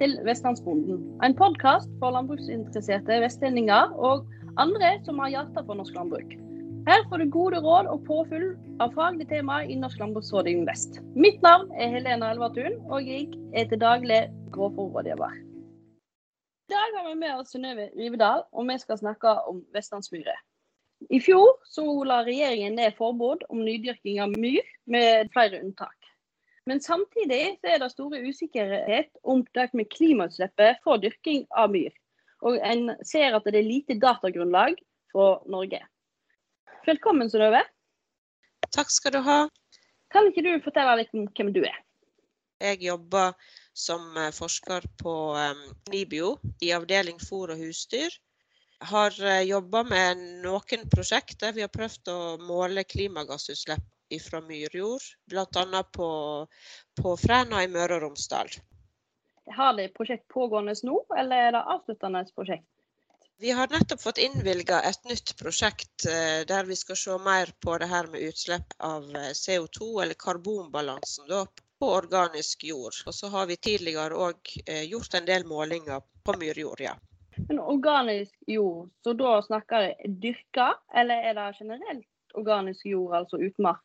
til 0.00 0.16
Vestlandsbonden, 0.24 1.00
en 1.24 1.34
podkast 1.36 1.90
for 2.00 2.14
landbruksinteresserte 2.14 3.18
vestlendinger 3.20 3.92
og 4.08 4.22
andre 4.62 4.94
som 5.04 5.20
har 5.20 5.28
hjerte 5.34 5.64
for 5.66 5.76
norsk 5.76 5.98
landbruk. 5.98 6.32
Her 6.88 7.04
får 7.10 7.20
du 7.20 7.26
gode 7.34 7.60
råd 7.60 7.90
og 7.92 8.06
påfyll 8.06 8.46
av 8.80 8.94
faglige 8.96 9.28
temaer 9.34 9.68
i 9.68 9.76
Norsk 9.76 10.00
landbruksrådgivning 10.00 10.64
vest. 10.70 11.02
Mitt 11.12 11.44
navn 11.44 11.68
er 11.76 11.92
Helena 11.92 12.30
Elvertun, 12.32 12.78
og 12.88 13.04
jeg 13.04 13.28
er 13.52 13.68
til 13.68 13.82
daglig 13.82 14.22
grovfòrrådgiver. 14.56 15.36
I 15.36 16.72
dag 16.72 16.96
har 16.96 17.08
vi 17.10 17.14
med 17.20 17.36
oss 17.36 17.52
Synnøve 17.52 17.90
Rivedal, 17.98 18.46
og 18.52 18.68
vi 18.72 18.78
skal 18.80 19.02
snakke 19.02 19.36
om 19.52 19.60
vestlandsmyre. 19.76 20.38
I 21.10 21.20
fjor 21.20 21.58
så 21.68 21.84
la 22.08 22.22
regjeringen 22.24 22.80
ned 22.80 22.96
forbud 22.96 23.44
om 23.52 23.60
nydyrking 23.68 24.22
av 24.24 24.32
myr, 24.32 24.64
med 24.88 25.28
flere 25.36 25.60
unntak. 25.60 25.99
Men 26.68 26.80
samtidig 26.80 27.56
så 27.60 27.72
er 27.72 27.80
det 27.80 27.90
store 27.92 28.20
usikkerhet 28.28 29.10
om 29.22 29.42
det 29.56 29.70
med 29.76 29.88
klimautslippet 29.94 30.80
for 30.84 31.00
dyrking 31.00 31.46
av 31.56 31.72
myr. 31.72 31.92
Og 32.44 32.58
en 32.64 32.92
ser 33.06 33.36
at 33.36 33.46
det 33.48 33.60
er 33.60 33.68
lite 33.68 33.96
datagrunnlag 34.00 34.76
fra 35.12 35.30
Norge. 35.50 35.80
Velkommen, 36.86 37.30
Synnøve. 37.32 37.62
Takk 38.72 38.92
skal 38.92 39.16
du 39.16 39.20
ha. 39.26 39.40
Kan 40.12 40.28
ikke 40.30 40.44
du 40.44 40.52
fortelle 40.64 40.98
litt 41.00 41.12
om 41.16 41.26
hvem 41.36 41.52
du 41.54 41.62
er? 41.64 41.76
Jeg 42.60 42.82
jobber 42.84 43.32
som 43.76 44.16
eh, 44.20 44.32
forsker 44.36 44.84
på 45.00 45.14
NIBIO 45.92 46.34
i 46.60 46.72
avdeling 46.76 47.20
fôr 47.22 47.54
og 47.54 47.62
husdyr. 47.62 48.12
Har 48.90 49.12
uh, 49.20 49.40
jobba 49.44 49.82
med 49.84 50.20
noen 50.44 50.86
prosjekter. 50.92 51.52
Vi 51.52 51.64
har 51.64 51.72
prøvd 51.72 52.08
å 52.12 52.20
måle 52.40 52.84
klimagassutslipp 52.88 53.84
fra 54.18 54.40
myrjord, 54.42 55.06
bl.a. 55.30 55.82
på, 55.92 56.10
på 57.02 57.14
Fræna 57.20 57.62
i 57.64 57.70
Møre 57.70 58.00
og 58.00 58.08
Romsdal. 58.08 58.50
Har 59.54 59.76
de 59.78 59.86
prosjekt 59.94 60.26
pågående 60.28 60.74
nå, 60.82 60.98
eller 61.18 61.46
er 61.46 61.56
det 61.56 61.64
avsluttende 61.74 62.24
prosjekt? 62.34 62.66
Vi 63.40 63.50
har 63.56 63.70
nettopp 63.72 64.02
fått 64.02 64.18
innvilga 64.20 64.82
et 64.84 65.06
nytt 65.08 65.30
prosjekt 65.40 66.04
eh, 66.04 66.42
der 66.48 66.66
vi 66.68 66.76
skal 66.76 66.96
se 67.02 67.14
mer 67.24 67.48
på 67.64 67.78
det 67.80 67.86
her 67.88 68.10
med 68.12 68.20
utslipp 68.26 68.74
av 68.84 69.06
eh, 69.16 69.30
CO2, 69.32 70.02
eller 70.02 70.18
karbonbalansen, 70.20 71.24
da, 71.30 71.46
på 71.80 71.88
organisk 71.88 72.66
jord. 72.68 72.98
Og 73.06 73.14
så 73.16 73.30
har 73.32 73.48
vi 73.48 73.56
tidligere 73.56 74.18
òg 74.26 74.52
eh, 74.66 74.82
gjort 74.90 75.16
en 75.16 75.30
del 75.30 75.48
målinger 75.48 76.04
på 76.24 76.36
myrjord, 76.42 76.84
ja. 76.84 76.92
Men 77.48 77.62
organisk 77.64 78.36
jord, 78.46 78.90
så 79.00 79.16
da 79.16 79.38
snakker 79.46 79.88
jeg 79.88 80.14
dyrka, 80.26 80.74
eller 80.92 81.30
er 81.30 81.38
det 81.40 81.48
generelt 81.62 82.36
organisk 82.36 82.86
jord, 82.92 83.22
altså 83.22 83.40
utmark? 83.40 83.80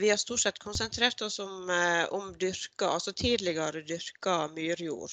Vi 0.00 0.10
har 0.10 0.16
stort 0.16 0.40
sett 0.40 0.58
konsentrert 0.58 1.20
oss 1.22 1.38
om, 1.38 1.70
eh, 1.70 2.04
om 2.12 2.32
dyrka, 2.38 2.86
altså 2.88 3.12
tidligere 3.12 3.82
dyrka 3.82 4.48
myrjord. 4.48 5.12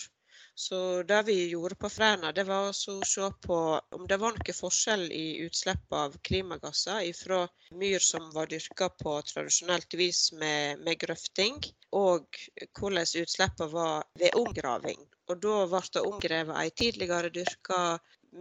Så 0.56 1.04
det 1.04 1.20
vi 1.28 1.36
gjorde 1.50 1.76
på 1.76 1.90
Fræna, 1.90 2.32
det 2.32 2.44
var 2.48 2.70
å 2.70 2.74
se 3.10 3.28
på 3.46 3.58
om 3.98 4.08
det 4.08 4.18
var 4.24 4.34
noen 4.36 4.58
forskjell 4.58 5.06
i 5.18 5.26
utslipp 5.46 5.96
av 6.00 6.18
klimagasser 6.30 7.08
fra 7.20 7.40
myr 7.84 8.04
som 8.08 8.28
var 8.36 8.50
dyrka 8.52 8.90
på 9.04 9.14
tradisjonelt 9.30 9.94
vis 10.02 10.22
med, 10.44 10.82
med 10.88 11.00
grøfting, 11.06 11.62
og 12.02 12.42
hvordan 12.80 13.14
utslippene 13.24 13.72
var 13.78 14.10
ved 14.24 14.38
omgraving. 14.44 15.06
Og 15.30 15.42
da 15.46 15.56
ble 15.72 15.84
det 15.94 16.06
omgrevet 16.10 16.58
ei 16.64 16.70
tidligere 16.84 17.34
dyrka 17.38 17.82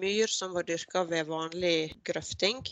myr 0.05 0.37
som 0.41 0.57
var 0.57 0.65
dyrka 0.73 1.05
ved 1.15 1.29
vanlig 1.31 2.01
grøfting. 2.11 2.65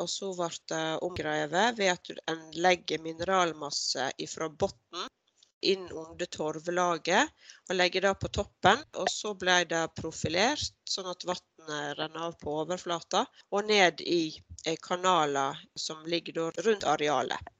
Og 0.00 0.08
så 0.08 0.30
ble 0.36 0.48
det 0.72 0.84
omgrevet 1.04 1.78
ved 1.78 1.92
at 1.92 2.12
en 2.32 2.44
legger 2.64 3.02
mineralmasse 3.04 4.08
fra 4.30 4.48
bunnen 4.48 5.10
inn 5.62 5.84
under 5.92 6.26
torvlaget 6.26 7.30
og 7.70 7.76
legger 7.76 8.08
det 8.08 8.14
på 8.20 8.30
toppen. 8.40 8.82
Og 8.98 9.10
så 9.10 9.34
ble 9.38 9.62
det 9.70 9.82
profilert, 9.98 10.72
sånn 10.88 11.10
at 11.12 11.26
vannet 11.28 11.98
renner 11.98 12.28
av 12.28 12.36
på 12.40 12.56
overflata 12.64 13.24
og 13.50 13.68
ned 13.68 14.02
i 14.02 14.24
eh, 14.66 14.78
kanaler 14.82 15.60
som 15.78 16.02
ligger 16.06 16.50
rundt 16.66 16.88
arealet. 16.88 17.52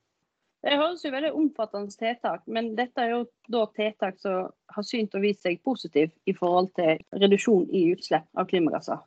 Det 0.62 0.76
høres 0.78 1.02
jo 1.02 1.10
veldig 1.10 1.32
omfattende 1.34 1.90
tiltak, 1.98 2.44
men 2.46 2.76
dette 2.78 3.02
er 3.02 3.16
jo 3.16 3.22
da 3.50 3.64
tiltak 3.74 4.20
som 4.22 4.52
har 4.70 4.84
synt 4.86 5.16
og 5.18 5.24
vist 5.24 5.42
seg 5.42 5.58
positivt 5.66 6.14
i 6.30 6.34
forhold 6.36 6.70
til 6.78 7.00
reduksjon 7.18 7.64
i 7.74 7.88
utslipp 7.96 8.28
av 8.38 8.46
klimagasser. 8.50 9.00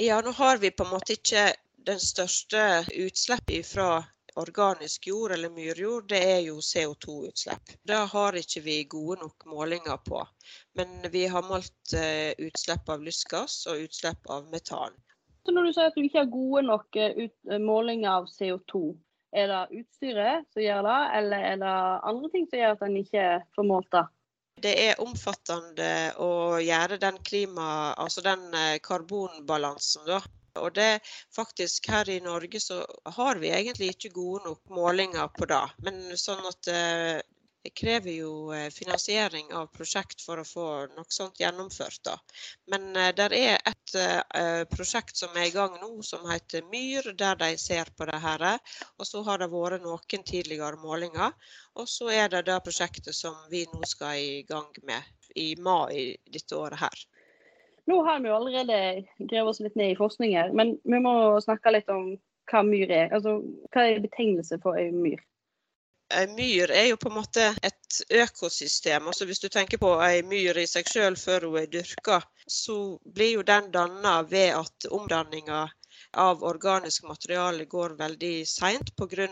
Ja, 0.00 0.20
nå 0.22 0.30
har 0.38 0.62
vi 0.62 0.70
på 0.70 0.86
en 0.86 0.94
måte 0.94 1.16
ikke 1.18 1.48
den 1.90 2.00
største 2.00 2.62
utslippet 3.02 3.66
fra 3.66 3.90
organisk 4.38 5.06
jord 5.10 5.32
eller 5.34 5.50
myrjord, 5.50 6.06
det 6.08 6.20
er 6.22 6.40
jo 6.44 6.60
CO2-utslipp. 6.62 7.74
Det 7.82 7.98
har 8.12 8.38
ikke 8.38 8.62
vi 8.62 8.76
gode 8.84 9.18
nok 9.24 9.46
målinger 9.50 9.98
på. 10.06 10.22
Men 10.78 11.00
vi 11.10 11.26
har 11.26 11.46
målt 11.48 11.94
eh, 11.98 12.30
utslipp 12.38 12.88
av 12.88 13.02
lystgass 13.02 13.64
og 13.70 13.86
utslipp 13.88 14.30
av 14.30 14.46
metan. 14.52 14.94
Så 15.44 15.54
når 15.56 15.66
du 15.66 15.72
sier 15.74 15.90
at 15.90 15.98
du 15.98 16.04
ikke 16.04 16.22
har 16.22 16.30
gode 16.30 16.62
nok 16.68 17.00
eh, 17.00 17.26
eh, 17.26 17.58
målinger 17.58 18.20
av 18.20 18.30
CO2, 18.30 18.94
er 19.34 19.50
det 19.50 19.82
utstyret 19.82 20.46
som 20.54 20.62
gjør 20.62 20.86
det, 20.86 21.00
eller 21.18 21.50
er 21.52 21.60
det 21.62 21.76
andre 22.12 22.30
ting 22.32 22.48
som 22.50 22.58
gjør 22.58 22.74
at 22.74 22.86
en 22.86 22.98
ikke 23.02 23.28
får 23.56 23.66
målt 23.66 23.92
det? 23.94 24.06
Det 24.60 24.72
er 24.90 24.98
omfattende 25.00 25.92
å 26.20 26.32
gjøre 26.60 26.98
den 27.00 27.16
klima, 27.24 27.94
altså 27.94 28.20
den 28.26 28.50
karbonbalansen, 28.84 30.04
da. 30.10 30.18
Og 30.60 30.74
det 30.76 31.00
faktisk 31.36 31.90
her 31.92 32.08
i 32.10 32.20
Norge 32.24 32.60
så 32.62 32.82
har 33.18 33.40
vi 33.42 33.52
egentlig 33.54 33.94
ikke 33.94 34.14
gode 34.14 34.44
nok 34.48 34.72
målinger 34.80 35.28
på 35.36 35.48
det. 35.50 35.66
Men 35.84 36.00
sånn 36.20 36.42
at 36.48 36.70
eh, 36.72 37.20
det 37.60 37.74
krever 37.76 38.14
jo 38.14 38.32
eh, 38.56 38.70
finansiering 38.72 39.50
av 39.52 39.66
prosjekt 39.74 40.22
for 40.24 40.40
å 40.40 40.46
få 40.48 40.66
noe 40.94 41.12
sånt 41.12 41.40
gjennomført. 41.42 42.00
da. 42.08 42.14
Men 42.72 42.88
uh, 42.96 43.10
det 43.16 43.26
er 43.36 43.58
et 43.68 44.68
prosjekt 44.72 45.20
som 45.20 45.36
er 45.36 45.50
i 45.50 45.52
gang 45.52 45.74
nå 45.82 45.90
som 46.06 46.24
heter 46.30 46.64
Myr, 46.72 47.10
der 47.18 47.36
de 47.42 47.50
ser 47.60 47.92
på 47.96 48.08
det 48.08 48.20
her. 48.22 48.46
Og 48.96 49.08
så 49.08 49.20
har 49.28 49.42
det 49.42 49.50
vært 49.52 49.84
noen 49.84 50.24
tidligere 50.32 50.80
målinger. 50.80 51.36
Og 51.76 51.88
så 51.88 52.08
er 52.14 52.32
det 52.32 52.46
det 52.48 52.60
prosjektet 52.64 53.16
som 53.16 53.36
vi 53.52 53.66
nå 53.74 53.84
skal 53.88 54.16
i 54.16 54.42
gang 54.48 54.70
med 54.88 55.36
i 55.36 55.54
mai 55.56 56.16
dette 56.32 56.56
året 56.56 56.80
her. 56.80 57.04
Nå 57.90 58.02
har 58.06 58.20
vi 58.22 58.30
jo 58.30 58.36
allerede 58.36 58.76
grevet 59.18 59.50
oss 59.50 59.60
litt 59.64 59.78
ned 59.78 59.94
i 59.94 59.98
forskninger, 59.98 60.52
men 60.54 60.76
vi 60.86 61.00
må 61.02 61.14
snakke 61.42 61.72
litt 61.74 61.90
om 61.90 62.12
hva 62.50 62.62
myr 62.66 62.90
er. 62.90 63.10
Altså, 63.16 63.40
hva 63.74 63.86
er 63.88 64.04
betegnelse 64.04 64.60
for 64.62 64.78
ei 64.78 64.92
myr? 64.94 65.18
Ei 66.10 66.26
myr 66.30 66.72
er 66.74 66.88
jo 66.90 66.98
på 66.98 67.10
en 67.10 67.18
måte 67.20 67.48
et 67.66 67.98
økosystem. 68.22 69.06
Altså 69.06 69.26
Hvis 69.26 69.42
du 69.42 69.48
tenker 69.48 69.78
på 69.78 69.92
ei 70.02 70.22
myr 70.26 70.58
i 70.58 70.66
seg 70.70 70.88
sjøl 70.90 71.18
før 71.18 71.46
hun 71.46 71.60
er 71.62 71.68
dyrka, 71.70 72.18
så 72.46 72.78
blir 73.04 73.36
jo 73.36 73.44
den 73.46 73.70
danna 73.74 74.16
ved 74.26 74.56
at 74.58 74.90
omdanninga 74.90 75.68
av 76.18 76.42
organisk 76.46 77.06
materiale 77.06 77.66
går 77.70 77.94
veldig 77.98 78.34
seint 78.48 78.90
pga. 78.98 79.28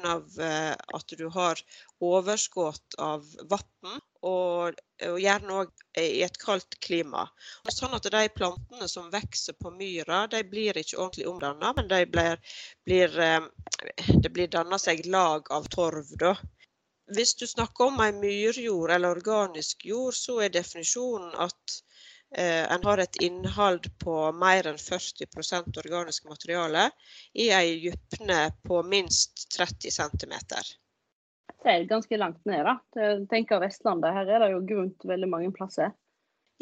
Eh, 0.50 0.75
at 0.98 1.16
du 1.19 1.26
har 1.34 1.62
overskudd 1.98 2.98
av 2.98 3.26
vann, 3.50 3.98
og, 4.27 4.79
og 5.06 5.19
gjerne 5.23 5.56
òg 5.62 5.84
i 6.03 6.23
et 6.27 6.39
kaldt 6.43 6.79
klima. 6.84 7.27
Sånn 7.71 7.95
at 7.97 8.09
de 8.11 8.23
plantene 8.34 8.89
som 8.91 9.11
vokser 9.12 9.56
på 9.61 9.73
myra, 9.75 10.27
de 10.31 10.43
blir 10.45 10.79
ikke 10.81 10.99
ordentlig 10.99 11.29
omdanna, 11.31 11.73
men 11.77 11.91
de 11.91 12.03
blir, 12.11 12.39
blir, 12.89 13.19
eh, 13.23 13.49
det 14.25 14.33
blir 14.34 14.51
danna 14.51 14.79
seg 14.83 15.06
lag 15.06 15.51
av 15.55 15.69
torv. 15.75 16.15
da. 16.19 16.34
Hvis 17.15 17.34
du 17.41 17.47
snakker 17.47 17.89
om 17.89 18.03
ei 18.05 18.12
myrjord 18.12 18.91
eller 18.93 19.17
organisk 19.17 19.87
jord, 19.87 20.15
så 20.15 20.43
er 20.45 20.53
definisjonen 20.53 21.35
at 21.47 21.83
Eh, 22.37 22.73
en 22.73 22.85
har 22.85 22.99
et 22.99 23.17
innhold 23.25 23.87
på 24.05 24.15
mer 24.37 24.67
enn 24.69 24.79
40% 24.81 25.79
organisk 25.81 26.27
materiale 26.29 26.91
i 27.32 27.47
ei 27.56 27.79
dypne 27.85 28.41
på 28.69 28.82
minst 28.85 29.47
30 29.56 29.94
cm. 29.97 30.35
Det 31.62 31.72
er 31.72 31.88
ganske 31.90 32.19
langt 32.20 32.44
ned, 32.46 32.62
da. 32.66 32.76
Jeg 32.94 33.25
tenker 33.31 33.62
Vestlandet. 33.62 34.14
Her 34.14 34.31
er 34.37 34.44
det 34.44 34.52
jo 34.52 34.60
grunt 34.66 35.08
veldig 35.10 35.28
mange 35.31 35.50
plasser. 35.56 35.94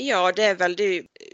Ja, 0.01 0.21
det 0.33 0.45
er 0.45 0.61
veldig 0.61 0.91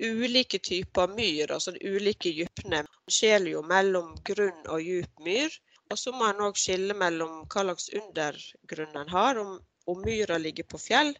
ulike 0.06 0.58
typer 0.62 1.10
myr, 1.10 1.50
altså 1.50 1.74
ulike 1.82 2.30
dypner. 2.36 2.86
Man 2.86 3.14
skjeler 3.14 3.56
jo 3.56 3.62
mellom 3.66 4.14
grunn 4.26 4.66
og 4.68 4.82
djup 4.82 5.22
myr. 5.26 5.54
Og 5.90 5.98
så 6.00 6.12
må 6.14 6.28
en 6.30 6.44
òg 6.46 6.56
skille 6.56 6.94
mellom 6.96 7.42
hva 7.52 7.66
slags 7.66 7.90
undergrunn 7.98 8.98
en 8.98 9.10
har. 9.12 9.38
Om 9.42 9.58
om 9.84 10.02
myra 10.06 10.38
ligger 10.38 10.64
på 10.64 10.78
fjell, 10.78 11.14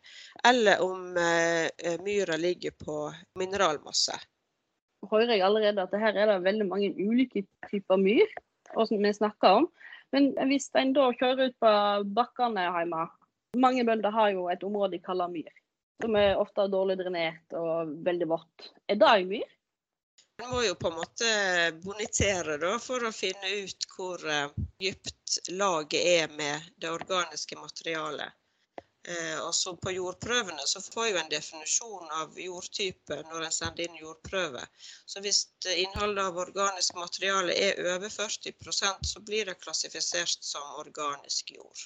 eller 0.49 0.83
om 0.83 1.17
eh, 1.17 2.01
myra 2.05 2.37
ligger 2.37 2.71
på 2.71 3.13
mineralmasse. 3.39 4.17
Hører 5.11 5.35
jeg 5.35 5.43
allerede 5.47 5.83
at 5.83 5.95
her 5.99 6.15
er 6.15 6.31
det 6.31 6.43
veldig 6.45 6.67
mange 6.69 6.93
ulike 6.95 7.45
typer 7.71 7.99
myr 7.99 8.29
som 8.73 9.03
vi 9.03 9.13
snakker 9.13 9.63
om. 9.63 9.67
Men 10.13 10.33
hvis 10.51 10.69
en 10.79 10.93
da 10.97 11.09
kjører 11.17 11.51
ut 11.51 11.59
på 11.63 11.73
bakkene 12.17 12.67
hjemme 12.69 13.09
Mange 13.61 13.85
bønder 13.85 14.15
har 14.15 14.31
jo 14.33 14.47
et 14.49 14.63
område 14.65 14.97
de 14.97 15.03
kaller 15.05 15.29
myr, 15.29 15.49
som 16.01 16.15
er 16.17 16.39
ofte 16.41 16.65
dårlig 16.73 16.97
drenert 17.03 17.53
og 17.59 17.91
veldig 18.07 18.29
vått. 18.31 18.71
Er 18.89 18.97
det 18.97 19.11
en 19.11 19.29
myr? 19.29 19.51
En 20.41 20.49
må 20.49 20.63
jo 20.65 20.73
på 20.81 20.89
en 20.89 20.97
måte 20.97 21.33
bonitere 21.85 22.57
da, 22.63 22.71
for 22.81 23.05
å 23.05 23.13
finne 23.13 23.51
ut 23.61 23.85
hvor 23.93 24.25
uh, 24.25 24.49
dypt 24.81 25.37
laget 25.53 26.01
er 26.01 26.33
med 26.39 26.71
det 26.81 26.91
organiske 26.91 27.61
materialet. 27.61 28.33
Eh, 29.09 29.39
og 29.47 29.55
så 29.55 29.77
På 29.77 29.91
jordprøvene 29.91 30.63
så 30.67 30.81
får 30.81 31.07
jeg 31.07 31.17
en 31.21 31.31
definisjon 31.31 32.13
av 32.21 32.37
jordtype 32.39 33.17
når 33.31 33.47
en 33.49 33.55
sender 33.55 33.89
inn 33.89 33.99
jordprøve. 33.99 34.63
Så 35.07 35.23
Hvis 35.25 35.41
innholdet 35.75 36.23
av 36.25 36.39
organisk 36.39 36.95
materiale 36.95 37.57
er 37.57 37.83
over 37.97 38.09
40% 38.09 39.11
så 39.11 39.25
blir 39.27 39.51
det 39.51 39.59
klassifisert 39.65 40.47
som 40.47 40.79
organisk 40.85 41.51
jord. 41.57 41.83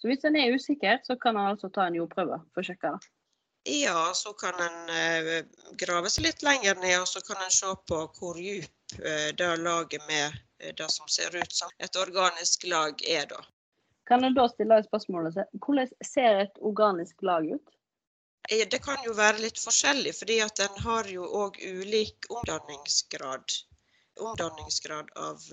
Så 0.00 0.08
hvis 0.08 0.24
en 0.24 0.36
er 0.40 0.54
usikker, 0.56 0.98
så 1.04 1.16
kan 1.20 1.36
en 1.36 1.52
altså 1.52 1.68
ta 1.68 1.86
en 1.86 1.98
jordprøve 2.00 2.40
for 2.50 2.62
å 2.62 2.66
sjekke 2.66 2.94
det? 2.96 3.10
Ja, 3.68 4.14
så 4.16 4.32
kan 4.32 4.56
en 4.64 4.92
eh, 4.96 5.44
grave 5.78 6.10
seg 6.10 6.24
litt 6.24 6.42
lenger 6.42 6.80
ned, 6.80 6.96
og 7.02 7.08
så 7.08 7.20
kan 7.20 7.42
en 7.44 7.52
se 7.52 7.70
på 7.86 7.98
hvor 8.16 8.40
djup 8.40 8.96
eh, 8.98 9.28
det 9.36 9.50
laget 9.60 10.06
med 10.08 10.40
det 10.76 10.88
som 10.92 11.08
ser 11.08 11.36
ut 11.36 11.52
som 11.52 11.70
et 11.78 11.96
organisk 11.96 12.64
lag 12.72 13.04
er, 13.04 13.28
da. 13.28 13.44
Kan 14.10 14.24
jeg 14.26 14.34
da 14.34 14.46
stille 14.50 14.76
spørsmålet 14.82 15.36
hvordan 15.62 15.90
ser 16.02 16.40
et 16.44 16.56
organisk 16.66 17.22
lag 17.22 17.44
ut? 17.46 17.76
Det 18.50 18.80
kan 18.82 19.04
jo 19.06 19.12
være 19.14 19.44
litt 19.44 19.60
forskjellig, 19.62 20.12
fordi 20.18 20.40
at 20.42 20.62
en 20.64 20.80
har 20.82 21.06
jo 21.12 21.28
òg 21.44 21.60
ulik 21.62 22.26
omdanningsgrad. 22.34 23.54
Omdanningsgrad 24.18 25.12
av 25.14 25.44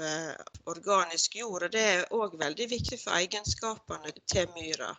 organisk 0.73 1.37
jord. 1.37 1.67
og 1.67 1.75
Det 1.75 1.83
er 1.91 2.07
òg 2.17 2.39
veldig 2.41 2.67
viktig 2.73 2.97
for 3.03 3.19
egenskapene 3.19 4.15
til 4.25 4.49
myra. 4.55 4.89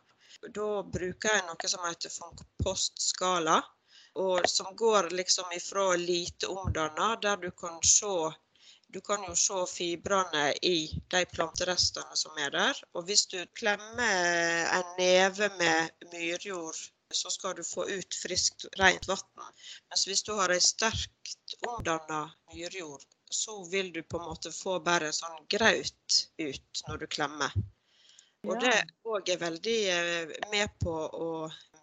Da 0.55 0.69
bruker 0.95 1.35
jeg 1.35 1.47
noe 1.49 1.73
som 1.73 1.83
heter 1.89 2.15
kompostskala, 2.21 3.59
og 4.23 4.47
som 4.47 4.71
går 4.77 5.11
liksom 5.19 5.51
ifra 5.57 5.97
lite 5.99 6.47
omdanna, 6.47 7.17
der 7.23 7.43
du 7.43 7.51
kan 7.51 7.83
se 7.83 8.15
du 8.89 9.01
kan 9.05 9.25
jo 9.29 9.35
se 9.37 9.59
fibrene 9.71 10.45
i 10.63 10.79
de 11.15 11.25
planterestene 11.33 12.17
som 12.17 12.39
er 12.45 12.55
der. 12.55 12.81
Og 12.97 13.05
hvis 13.09 13.27
du 13.33 13.39
klemmer 13.61 14.71
en 14.79 14.95
neve 14.99 15.51
med 15.59 16.09
myrjord, 16.13 16.79
så 17.15 17.31
skal 17.31 17.57
du 17.57 17.65
få 17.65 17.87
ut 17.89 18.15
friskt, 18.23 18.67
rent 18.81 19.09
vann. 19.09 19.53
Mens 19.89 20.07
hvis 20.09 20.25
du 20.25 20.33
har 20.41 20.53
ei 20.53 20.61
sterkt 20.65 21.57
omdanna 21.69 22.23
myrjord, 22.55 23.05
så 23.31 23.63
vil 23.71 23.93
du 23.93 24.03
på 24.03 24.21
en 24.21 24.29
måte 24.29 24.53
få 24.53 24.79
bare 24.85 25.13
sånn 25.13 25.45
graut 25.53 26.21
ut 26.41 26.83
når 26.89 27.05
du 27.05 27.07
klemmer. 27.17 27.53
Og 28.47 28.61
det 28.63 28.77
òg 29.05 29.29
er 29.33 29.41
veldig 29.41 29.79
eh, 29.93 30.35
med 30.53 30.77
på 30.81 30.95
å 30.95 31.29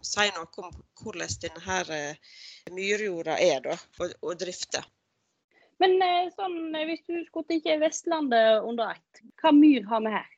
si 0.06 0.26
noe 0.34 0.62
om 0.62 0.70
hvordan 1.00 1.34
denne 1.42 1.78
eh, 1.96 2.36
myrjorda 2.72 3.36
er 3.42 3.60
da, 3.66 3.76
å, 4.00 4.34
drifte. 4.34 4.82
Men 5.82 5.98
eh, 6.02 6.30
sånn, 6.36 6.72
hvis 6.88 7.04
du 7.08 7.18
skulle 7.26 7.50
tenke 7.50 7.76
Vestlandet 7.82 8.64
under 8.64 8.96
ett, 8.96 9.22
hva 9.42 9.52
myr 9.52 9.84
har 9.90 10.02
vi 10.06 10.14
her? 10.14 10.32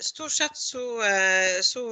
Stort 0.00 0.32
sett 0.32 0.56
så, 0.56 0.80
så 1.60 1.82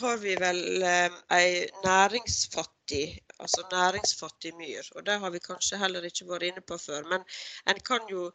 har 0.00 0.16
vi 0.18 0.32
vel 0.34 0.82
ei 0.82 1.68
næringsfattig, 1.84 3.04
altså 3.38 3.62
næringsfattig 3.70 4.50
myr. 4.58 4.88
Og 4.96 5.06
det 5.06 5.20
har 5.22 5.30
vi 5.30 5.38
kanskje 5.44 5.78
heller 5.78 6.08
ikke 6.08 6.26
vært 6.26 6.48
inne 6.48 6.64
på 6.66 6.80
før. 6.82 7.06
Men 7.12 7.22
en 7.70 7.78
kan 7.86 8.10
jo 8.10 8.32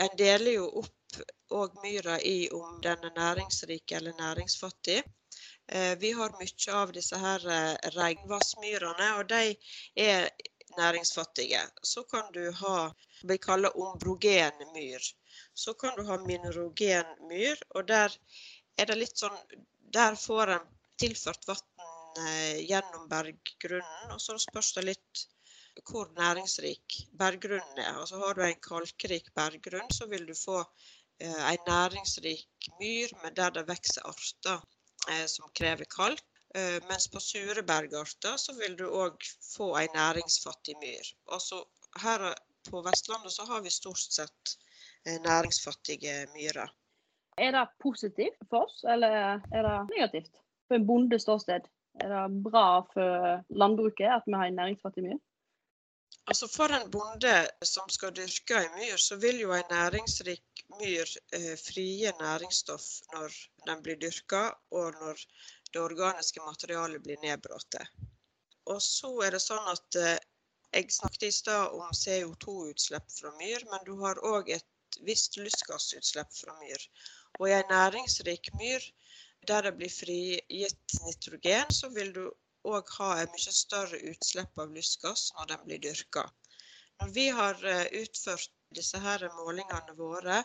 En 0.00 0.08
deler 0.16 0.54
jo 0.54 0.70
opp 0.80 1.18
òg 1.52 1.74
myra 1.82 2.14
i 2.24 2.48
om 2.56 2.78
den 2.80 3.02
er 3.04 3.12
næringsrik 3.16 3.92
eller 3.92 4.14
næringsfattig. 4.16 5.02
Eh, 5.68 5.98
vi 5.98 6.12
har 6.12 6.32
mye 6.38 6.72
av 6.78 6.92
disse 6.96 7.18
her 7.20 7.44
eh, 7.56 7.90
regnvassmyrene, 7.96 9.08
og 9.18 9.28
de 9.30 9.42
er 10.06 10.26
næringsfattige. 10.78 11.62
Så 11.82 12.04
kan 12.10 12.30
du 12.32 12.44
ha 12.60 12.76
vi 13.22 13.38
kaller 13.38 13.76
ombrogen 13.78 14.64
myr. 14.74 15.10
Så 15.54 15.74
kan 15.74 15.96
du 15.96 16.04
ha 16.08 16.18
minerogen 16.26 17.12
myr, 17.28 17.60
og 17.74 17.88
der 17.88 18.16
er 18.78 18.90
det 18.90 18.98
litt 18.98 19.24
sånn 19.24 19.38
Der 19.92 20.14
får 20.16 20.50
en 20.54 20.68
tilført 20.96 21.42
vann 21.44 22.22
eh, 22.22 22.62
gjennom 22.64 23.08
berggrunnen, 23.10 24.14
og 24.14 24.20
så 24.24 24.38
spørs 24.40 24.72
det 24.78 24.86
litt 24.86 25.26
hvor 25.88 26.08
næringsrik 26.16 26.96
berggrunnen 27.20 27.78
er. 27.78 27.98
Altså 28.00 28.16
Har 28.22 28.34
du 28.34 28.42
en 28.46 28.64
kalkrik 28.64 29.28
berggrunn, 29.36 29.92
så 29.92 30.08
vil 30.08 30.24
du 30.26 30.34
få 30.34 30.62
Eh, 31.22 31.52
en 31.52 31.58
næringsrik 31.66 32.68
myr 32.80 33.10
men 33.22 33.34
der 33.36 33.50
det 33.54 33.62
vokser 33.68 34.06
arter 34.10 34.62
eh, 35.10 35.26
som 35.26 35.50
krever 35.58 35.86
kalk. 35.96 36.24
Eh, 36.54 36.78
mens 36.88 37.08
på 37.08 37.20
sure 37.20 37.62
bergarter 37.62 38.36
så 38.36 38.52
vil 38.58 38.76
du 38.76 38.84
òg 38.88 39.24
få 39.54 39.70
en 39.80 39.94
næringsfattig 39.96 40.76
myr. 40.82 41.12
Altså 41.32 41.62
her 42.02 42.34
på 42.70 42.82
Vestlandet 42.84 43.32
så 43.32 43.46
har 43.48 43.62
vi 43.64 43.70
stort 43.70 43.98
sett 43.98 44.56
næringsfattige 45.04 46.26
myrer. 46.34 46.68
Er 47.38 47.50
det 47.56 47.68
positivt 47.80 48.38
for 48.50 48.66
oss, 48.66 48.84
eller 48.84 49.40
er 49.52 49.62
det 49.66 49.76
negativt? 49.96 50.42
For 50.68 50.76
en 50.76 50.86
bondes 50.86 51.24
ståsted, 51.24 51.64
er 52.00 52.08
det 52.12 52.42
bra 52.44 52.66
for 52.92 53.44
landbruket 53.48 54.12
at 54.18 54.28
vi 54.28 54.36
har 54.36 54.46
en 54.46 54.60
næringsfattig 54.60 55.04
myr? 55.08 55.18
Altså 56.30 56.46
For 56.56 56.74
en 56.76 56.90
bonde 56.90 57.34
som 57.66 57.88
skal 57.88 58.12
dyrke 58.16 58.60
en 58.64 58.76
myr, 58.76 58.96
så 58.96 59.16
vil 59.16 59.40
jo 59.40 59.54
en 59.56 59.70
næringsrik 59.70 60.62
myr 60.80 61.08
eh, 61.36 61.56
frie 61.58 62.12
næringsstoff 62.20 62.86
når 63.14 63.38
den 63.66 63.82
blir 63.82 63.98
dyrka, 64.04 64.44
og 64.70 64.92
når 65.00 65.24
det 65.72 65.82
organiske 65.82 66.44
materialet 66.44 67.02
blir 67.04 67.20
nedbrutt. 67.22 67.78
Og 68.72 68.82
så 68.82 69.10
er 69.26 69.36
det 69.36 69.42
sånn 69.42 69.70
at 69.72 69.98
eh, 70.00 70.18
jeg 70.72 70.92
snakket 70.94 71.26
i 71.28 71.32
stad 71.34 71.74
om 71.76 71.90
CO2-utslipp 71.96 73.08
fra 73.12 73.32
myr, 73.40 73.64
men 73.70 73.84
du 73.88 73.94
har 74.00 74.20
òg 74.24 74.52
et 74.54 75.00
visst 75.06 75.36
lystgassutslipp 75.40 76.32
fra 76.36 76.54
myr. 76.60 76.86
Og 77.40 77.48
i 77.48 77.56
en 77.56 77.72
næringsrik 77.72 78.52
myr 78.60 78.86
der 79.48 79.66
det 79.66 79.74
blir 79.80 79.90
frigitt 79.90 80.98
nitrogen, 81.06 81.72
så 81.74 81.90
vil 81.92 82.12
du 82.14 82.24
òg 82.68 82.90
ha 82.98 83.10
et 83.18 83.32
mye 83.34 83.54
større 83.56 83.98
utslipp 84.12 84.60
av 84.62 84.72
lystgass 84.76 85.30
når 85.38 85.50
den 85.52 85.64
blir 85.66 85.82
dyrka. 85.88 86.28
Når 87.02 87.14
vi 87.16 87.26
har 87.34 87.64
eh, 87.66 87.88
utført 88.04 88.52
disse 88.76 89.00
her 89.02 89.24
målingene 89.36 89.96
våre, 89.98 90.42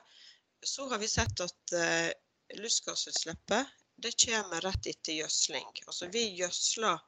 så 0.65 0.87
har 0.89 0.99
vi 0.99 1.07
sett 1.07 1.39
at 1.43 1.73
uh, 1.77 2.09
lystgassutslippet 2.57 3.76
det 3.97 4.13
kommer 4.25 4.61
rett 4.61 4.87
etter 4.93 5.13
gjødsling. 5.19 5.69
Altså 5.87 6.09
vi 6.13 6.23
gjødsler 6.39 6.99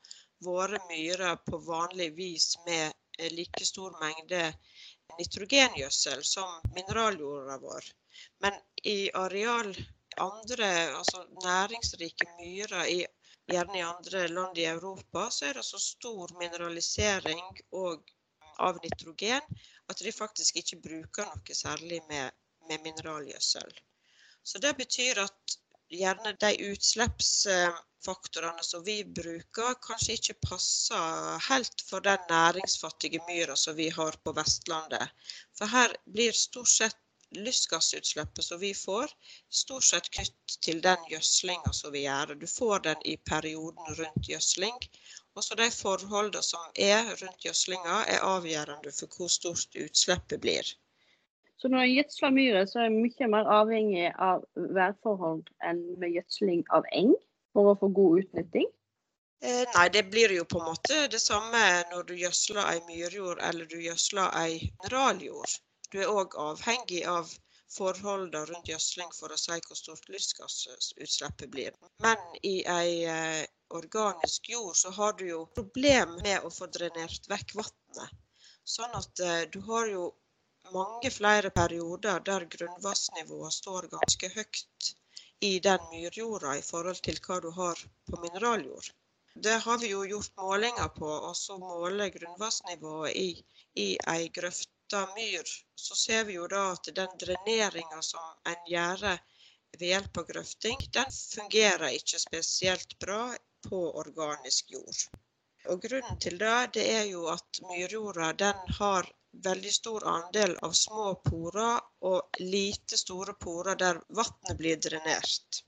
våre 0.45 0.79
myrer 0.89 1.35
på 1.45 1.59
vanlig 1.67 2.09
vis 2.17 2.55
med 2.65 2.91
eh, 3.19 3.31
like 3.33 3.65
stor 3.65 3.97
mengde 4.01 4.41
nitrogengjødsel 5.19 6.23
som 6.25 6.59
mineraljorda 6.75 7.57
vår. 7.61 7.91
Men 8.41 8.57
i 8.83 9.11
areal 9.13 9.73
andre, 10.19 10.69
altså 10.99 11.23
næringsrike 11.43 12.27
myrer 12.39 12.85
i 12.87 12.99
gjerne 13.49 13.79
i 13.79 13.85
andre 13.85 14.27
land 14.27 14.57
i 14.57 14.65
Europa, 14.69 15.29
så 15.31 15.45
er 15.49 15.53
det 15.57 15.65
så 15.65 15.79
stor 15.81 16.33
mineralisering 16.39 17.45
av 18.59 18.81
nitrogen 18.83 19.61
at 19.89 20.03
de 20.05 20.11
faktisk 20.13 20.59
ikke 20.61 20.81
bruker 20.83 21.29
noe 21.29 21.55
særlig 21.57 22.01
med, 22.11 22.35
med 22.69 22.83
mineralgjødsel. 22.85 23.71
Så 24.43 24.61
det 24.61 24.75
betyr 24.77 25.23
at 25.23 25.57
gjerne 25.89 26.31
de 26.39 26.49
utslippsfaktorene 26.71 28.63
som 28.63 28.83
vi 28.85 28.97
bruker, 29.19 29.75
kanskje 29.87 30.15
ikke 30.19 30.35
passer 30.47 31.45
helt 31.49 31.83
for 31.89 31.99
den 32.05 32.21
næringsfattige 32.29 33.21
myra 33.27 33.55
som 33.57 33.75
vi 33.79 33.89
har 33.99 34.17
på 34.23 34.33
Vestlandet. 34.37 35.07
For 35.57 35.65
her 35.73 35.95
blir 36.05 36.33
stort 36.45 36.69
sett 36.73 36.99
lystgassutslippet 37.35 38.45
som 38.45 38.59
vi 38.59 38.73
får, 38.73 39.11
stort 39.61 39.83
sett 39.83 40.09
knytt 40.17 40.57
til 40.65 40.81
den 40.81 41.03
gjødslinga 41.11 41.73
som 41.79 41.93
vi 41.93 42.05
gjør. 42.05 42.35
Du 42.41 42.47
får 42.47 42.79
den 42.87 43.01
i 43.05 43.17
perioden 43.31 43.95
rundt 43.99 44.29
gjødsling. 44.31 44.77
Også 45.37 45.55
de 45.55 45.69
forholdene 45.71 46.43
som 46.43 46.63
er 46.75 47.13
rundt 47.21 47.45
gjødslinga, 47.45 47.97
er 48.15 48.25
avgjørende 48.33 48.93
for 49.01 49.07
hvor 49.17 49.29
stort 49.39 49.77
utslippet 49.85 50.41
blir. 50.45 50.73
Så 51.59 51.67
når 51.67 51.83
en 51.83 51.93
gjødsler 51.93 52.35
myrer, 52.35 52.65
så 52.71 52.79
er 52.79 52.89
en 52.89 53.01
mye 53.03 53.27
mer 53.31 53.49
avhengig 53.51 54.09
av 54.15 54.45
værforhold 54.55 55.49
enn 55.67 55.81
med 55.99 56.13
gjødsling 56.15 56.61
av 56.75 56.87
eng, 56.95 57.11
for 57.53 57.71
å 57.71 57.79
få 57.81 57.89
god 57.97 58.21
utnytting? 58.23 58.69
Eh, 59.43 59.65
nei, 59.75 59.87
det 59.91 60.05
blir 60.11 60.31
jo 60.35 60.45
på 60.47 60.59
en 60.59 60.69
måte 60.71 61.01
det 61.11 61.19
samme 61.23 61.59
når 61.91 62.07
du 62.07 62.15
gjødsler 62.19 62.61
ei 62.63 62.79
myrjord 62.87 63.43
eller 63.49 63.67
du 63.71 63.77
gjødsler 63.79 64.33
ei 64.39 64.57
mineraljord. 64.81 65.53
Du 65.91 65.99
er 66.03 66.11
òg 66.11 66.35
avhengig 66.43 67.05
av 67.07 67.31
forholdene 67.71 68.45
rundt 68.49 68.71
gjødsling 68.71 69.11
for 69.15 69.31
å 69.31 69.37
si 69.39 69.55
hvor 69.67 69.79
stort 69.79 70.09
lystgassutslippet 70.11 71.51
blir. 71.53 71.75
Men 72.03 72.23
i 72.43 72.55
ei 72.71 73.03
eh, 73.07 73.43
organisk 73.79 74.49
jord 74.51 74.75
så 74.79 74.91
har 74.95 75.15
du 75.19 75.27
jo 75.29 75.43
problem 75.59 76.15
med 76.23 76.43
å 76.43 76.51
få 76.53 76.67
drenert 76.73 77.29
vekk 77.31 77.55
vannet. 77.61 78.17
Sånn 78.67 78.95
at 78.97 79.23
eh, 79.23 79.43
du 79.53 79.59
har 79.67 79.87
jo 79.91 80.09
mange 80.73 81.11
flere 81.11 81.49
perioder 81.49 82.19
der 82.29 82.45
grunnvannsnivået 82.55 83.53
står 83.53 83.87
ganske 83.93 84.29
høyt 84.35 84.89
i 85.49 85.51
den 85.67 85.85
myrjorda 85.91 86.55
i 86.59 86.65
forhold 86.71 86.99
til 87.07 87.19
hva 87.25 87.37
du 87.45 87.49
har 87.57 87.83
på 88.09 88.21
mineraljord. 88.23 88.89
Det 89.47 89.57
har 89.65 89.77
vi 89.83 89.91
jo 89.91 90.01
gjort 90.11 90.31
målinger 90.41 90.87
på, 90.99 91.09
og 91.29 91.35
så 91.37 91.57
måler 91.57 92.09
grunnvannsnivået 92.15 93.15
i, 93.15 93.29
i 93.85 93.87
ei 94.13 94.27
grøfta 94.39 95.05
myr, 95.15 95.53
så 95.85 95.95
ser 95.95 96.23
vi 96.29 96.35
jo 96.39 96.47
da 96.53 96.63
at 96.71 96.89
den 97.01 97.13
dreneringa 97.23 98.01
som 98.11 98.51
en 98.53 98.65
gjør 98.73 99.05
ved 99.77 99.85
hjelp 99.91 100.17
av 100.23 100.27
grøfting, 100.31 100.83
den 100.97 101.15
fungerer 101.35 101.95
ikke 102.01 102.19
spesielt 102.25 102.97
bra 103.05 103.21
på 103.69 103.79
organisk 104.03 104.75
jord. 104.75 105.05
Og 105.69 105.81
Grunnen 105.85 106.19
til 106.25 106.39
det, 106.41 106.57
det 106.79 106.85
er 106.97 107.05
jo 107.13 107.25
at 107.31 107.61
myrjorda 107.69 108.33
den 108.43 108.75
har 108.79 109.09
veldig 109.45 109.73
stor 109.73 110.05
andel 110.11 110.55
av 110.67 110.73
små 110.79 111.09
porer 111.25 111.81
og 112.11 112.39
lite 112.43 112.97
store 113.01 113.35
porer 113.45 113.79
der 113.83 113.99
vannet 114.21 114.57
blir 114.61 114.79
drenert. 114.87 115.61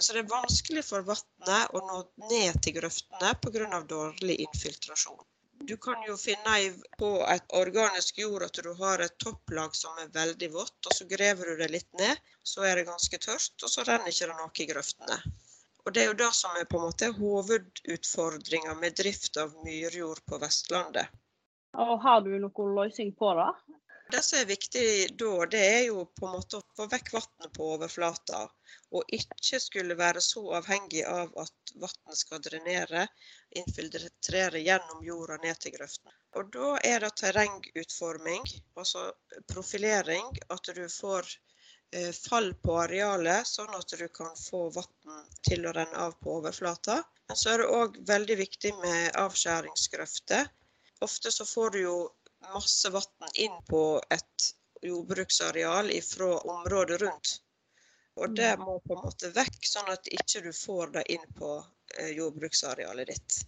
Så 0.00 0.12
det 0.12 0.22
er 0.24 0.32
vanskelig 0.32 0.84
for 0.84 1.06
vannet 1.06 1.76
å 1.78 1.80
nå 1.86 2.02
ned 2.30 2.60
til 2.64 2.76
grøftene 2.78 3.32
pga. 3.40 3.80
dårlig 3.94 4.36
infiltrasjon. 4.48 5.24
Du 5.68 5.76
kan 5.76 6.02
jo 6.06 6.16
finne 6.20 6.56
på 7.00 7.08
et 7.34 7.54
organisk 7.60 8.18
jord 8.22 8.44
at 8.46 8.58
du 8.66 8.68
har 8.80 9.00
et 9.00 9.16
topplag 9.24 9.74
som 9.78 9.96
er 10.02 10.12
veldig 10.18 10.50
vått, 10.52 10.76
og 10.86 10.92
så 10.98 11.06
graver 11.12 11.48
du 11.50 11.62
det 11.62 11.70
litt 11.72 11.88
ned. 12.00 12.20
Så 12.42 12.66
er 12.68 12.76
det 12.76 12.84
ganske 12.90 13.18
tørt, 13.18 13.56
og 13.62 13.72
så 13.72 13.86
renner 13.88 14.12
ikke 14.12 14.28
det 14.30 14.36
noe 14.36 14.52
i 14.64 14.68
grøftene. 14.72 15.18
Og 15.86 15.94
Det 15.94 16.02
er 16.02 16.10
jo 16.10 16.18
det 16.20 16.32
som 16.34 16.56
er 16.60 16.68
på 16.68 16.78
en 16.78 16.88
måte 16.90 17.08
hovedutfordringa 17.16 18.74
med 18.82 19.00
drift 19.00 19.36
av 19.42 19.54
myrjord 19.64 20.20
på 20.26 20.38
Vestlandet. 20.44 21.08
Og 21.84 21.98
Har 22.02 22.22
du 22.24 22.30
noen 22.40 22.76
løsning 22.76 23.12
på 23.20 23.34
det? 23.36 23.50
Det 24.14 24.20
som 24.22 24.38
er 24.38 24.46
viktig 24.48 24.84
da, 25.18 25.30
det 25.50 25.60
er 25.60 25.80
jo 25.88 26.04
på 26.18 26.28
en 26.28 26.36
måte 26.36 26.60
å 26.60 26.66
få 26.78 26.86
vekk 26.92 27.08
vannet 27.16 27.48
på 27.56 27.70
overflata. 27.74 28.44
Og 28.94 29.16
ikke 29.18 29.58
skulle 29.60 29.96
være 29.98 30.22
så 30.22 30.44
avhengig 30.60 31.02
av 31.10 31.32
at 31.42 31.72
vannet 31.82 32.20
skal 32.20 32.42
drenere, 32.44 33.02
infiltrere 33.60 34.62
gjennom 34.62 35.02
jorda 35.04 35.40
ned 35.42 35.58
til 35.64 35.74
grøften. 35.74 36.14
Og 36.38 36.52
da 36.54 36.70
er 36.92 37.02
det 37.02 37.12
terrengutforming, 37.20 38.46
altså 38.78 39.08
profilering. 39.50 40.30
At 40.54 40.70
du 40.78 40.84
får 40.92 41.28
eh, 41.90 42.12
fall 42.14 42.52
på 42.62 42.78
arealet, 42.86 43.50
sånn 43.50 43.74
at 43.74 43.96
du 43.98 44.06
kan 44.20 44.38
få 44.38 44.68
vann 44.78 45.26
til 45.50 45.66
å 45.66 45.74
renne 45.76 46.06
av 46.06 46.14
på 46.22 46.38
overflata. 46.38 47.02
Men 47.26 47.42
så 47.42 47.56
er 47.56 47.64
det 47.64 47.72
òg 47.82 47.98
veldig 48.06 48.38
viktig 48.44 48.72
med 48.84 49.18
avskjæringsgrøfter 49.26 50.46
Ofte 51.00 51.32
så 51.32 51.44
får 51.44 51.70
du 51.70 51.80
jo 51.80 51.96
masse 52.52 52.90
vann 52.90 53.34
inn 53.34 53.58
på 53.68 53.82
et 54.10 54.46
jordbruksareal 54.82 55.90
fra 56.02 56.38
området 56.38 57.00
rundt. 57.00 57.40
Og 58.16 58.34
det 58.34 58.52
mm. 58.56 58.64
må 58.64 58.78
på 58.80 58.96
en 58.96 59.02
måte 59.04 59.30
vekk, 59.34 59.58
sånn 59.68 59.90
at 59.92 60.08
ikke 60.08 60.40
du 60.46 60.52
får 60.56 60.94
det 60.94 61.04
inn 61.12 61.26
på 61.36 61.50
eh, 61.98 62.14
jordbruksarealet 62.16 63.12
ditt. 63.12 63.38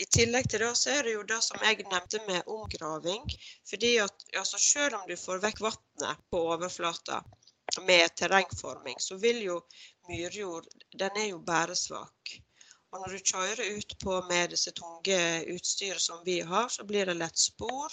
I 0.00 0.06
tillegg 0.16 0.48
til 0.48 0.62
det 0.64 0.70
så 0.80 0.92
er 0.96 1.06
det 1.06 1.14
jo 1.14 1.24
det 1.28 1.38
som 1.44 1.64
jeg 1.64 1.84
nevnte 1.88 2.20
med 2.26 2.46
omgraving. 2.48 3.24
fordi 3.70 3.98
at 4.04 4.24
altså 4.42 4.58
Selv 4.58 4.96
om 5.00 5.08
du 5.08 5.16
får 5.16 5.42
vekk 5.44 5.60
vannet 5.60 6.22
på 6.30 6.44
overflata 6.52 7.22
med 7.86 8.14
terrengforming, 8.16 8.96
så 8.98 9.16
vil 9.16 9.42
jo 9.42 9.58
myrjord 10.08 10.68
den 11.02 11.16
er 11.16 11.28
jo 11.32 11.38
bæresvak. 11.38 12.40
Og 12.90 13.02
når 13.02 13.14
du 13.14 13.30
kjører 13.32 13.78
ut 13.78 13.96
på 14.02 14.14
med 14.28 14.50
disse 14.54 14.72
tunge 14.74 15.18
utstyret 15.54 16.02
som 16.02 16.22
vi 16.26 16.40
har, 16.52 16.68
så 16.68 16.86
blir 16.88 17.06
det 17.06 17.18
lett 17.18 17.38
spor. 17.38 17.92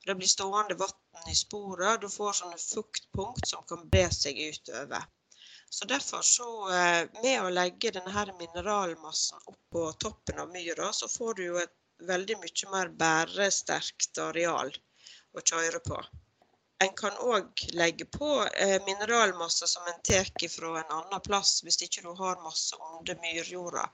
Og 0.00 0.06
det 0.08 0.16
blir 0.16 0.30
stående 0.32 0.76
vann 0.80 1.28
i 1.32 1.36
sporene. 1.36 1.98
Du 2.00 2.08
får 2.08 2.38
sånne 2.38 2.60
fuktpunkt 2.62 3.50
som 3.50 3.66
kan 3.68 3.84
bre 3.92 4.06
seg 4.16 4.40
utover. 4.40 5.04
Så 5.70 5.86
derfor 5.90 6.22
så, 6.26 6.48
eh, 6.74 7.02
med 7.22 7.42
å 7.42 7.50
legge 7.52 7.92
denne 7.94 8.24
mineralmassen 8.38 9.44
opp 9.52 9.60
på 9.76 9.84
toppen 10.04 10.40
av 10.42 10.48
myra, 10.56 10.88
så 10.92 11.08
får 11.08 11.34
du 11.34 11.44
jo 11.44 11.60
et 11.60 11.76
veldig 12.08 12.36
mye 12.42 12.72
mer 12.72 12.90
bæresterkt 13.02 14.18
areal 14.24 14.72
å 15.36 15.44
kjøre 15.52 15.84
på. 15.84 16.00
En 16.84 16.94
kan 16.96 17.16
òg 17.20 17.64
legge 17.76 18.06
på 18.08 18.28
eh, 18.56 18.78
mineralmasse 18.86 19.66
som 19.68 19.88
en 19.90 20.00
tar 20.06 20.30
fra 20.48 20.70
en 20.80 20.94
annen 20.96 21.20
plass. 21.26 21.58
Hvis 21.64 21.82
ikke 21.84 22.06
du 22.06 22.14
har 22.16 22.40
masse 22.44 22.76
under 22.96 23.18
myrjorda, 23.20 23.84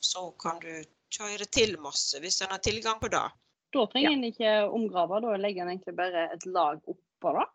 så 0.00 0.30
kan 0.42 0.58
du 0.64 0.82
kjøre 1.12 1.46
til 1.46 1.76
masse 1.78 2.18
hvis 2.18 2.42
en 2.42 2.54
har 2.54 2.62
tilgang 2.64 2.98
på 2.98 3.12
det. 3.12 3.24
Da 3.72 3.86
trenger 3.86 4.10
ja. 4.10 4.16
en 4.16 4.24
ikke 4.28 4.54
omgrave, 4.74 5.20
da 5.24 5.36
legger 5.40 5.64
en 5.64 5.74
egentlig 5.76 5.94
bare 5.96 6.26
et 6.34 6.46
lag 6.46 6.82
oppå 6.82 7.36
det? 7.38 7.46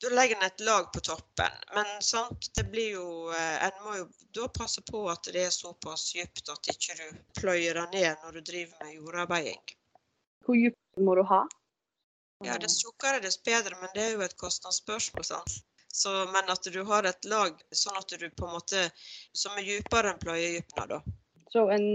Da 0.00 0.14
legger 0.16 0.40
en 0.40 0.48
et 0.48 0.64
lag 0.64 0.88
på 0.94 1.04
toppen. 1.04 1.60
Men 1.76 1.92
sant, 2.00 2.48
det 2.56 2.64
blir 2.72 2.96
jo 2.96 3.06
eh, 3.36 3.66
En 3.68 3.84
må 3.84 3.98
jo 3.98 4.08
da 4.34 4.48
passe 4.48 4.80
på 4.88 5.04
at 5.12 5.28
det 5.28 5.44
er 5.50 5.52
såpass 5.54 6.14
dypt 6.14 6.48
at 6.48 6.72
ikke 6.72 6.96
du 6.96 7.06
pløyer 7.42 7.76
det 7.76 7.88
ned 7.92 8.24
når 8.24 8.38
du 8.38 8.40
driver 8.52 8.84
med 8.86 8.96
jordarbeiding. 8.96 9.76
Hvor 10.46 10.56
dypt 10.56 11.04
må 11.04 11.20
du 11.20 11.26
ha? 11.28 11.44
Ja, 12.44 12.56
dess 12.58 12.78
tjukkere, 12.80 13.20
dess 13.20 13.36
bedre, 13.44 13.76
men 13.80 13.90
det 13.94 14.04
er 14.04 14.14
jo 14.16 14.24
et 14.24 14.36
kostnadsspørsmål. 14.40 15.24
sant? 15.28 15.58
Så, 15.92 16.10
men 16.32 16.52
at 16.52 16.64
du 16.72 16.82
har 16.86 17.04
et 17.08 17.24
lag 17.28 17.56
sånn 17.74 17.98
at 17.98 18.12
du 18.20 18.28
på 18.30 18.46
en 18.46 18.54
måte 18.54 18.84
som 19.36 19.56
er 19.58 19.66
dypere 19.66 20.12
enn 20.12 20.22
pløyedypene, 20.22 20.86
da. 20.92 21.00
Så 21.50 21.66
en 21.74 21.88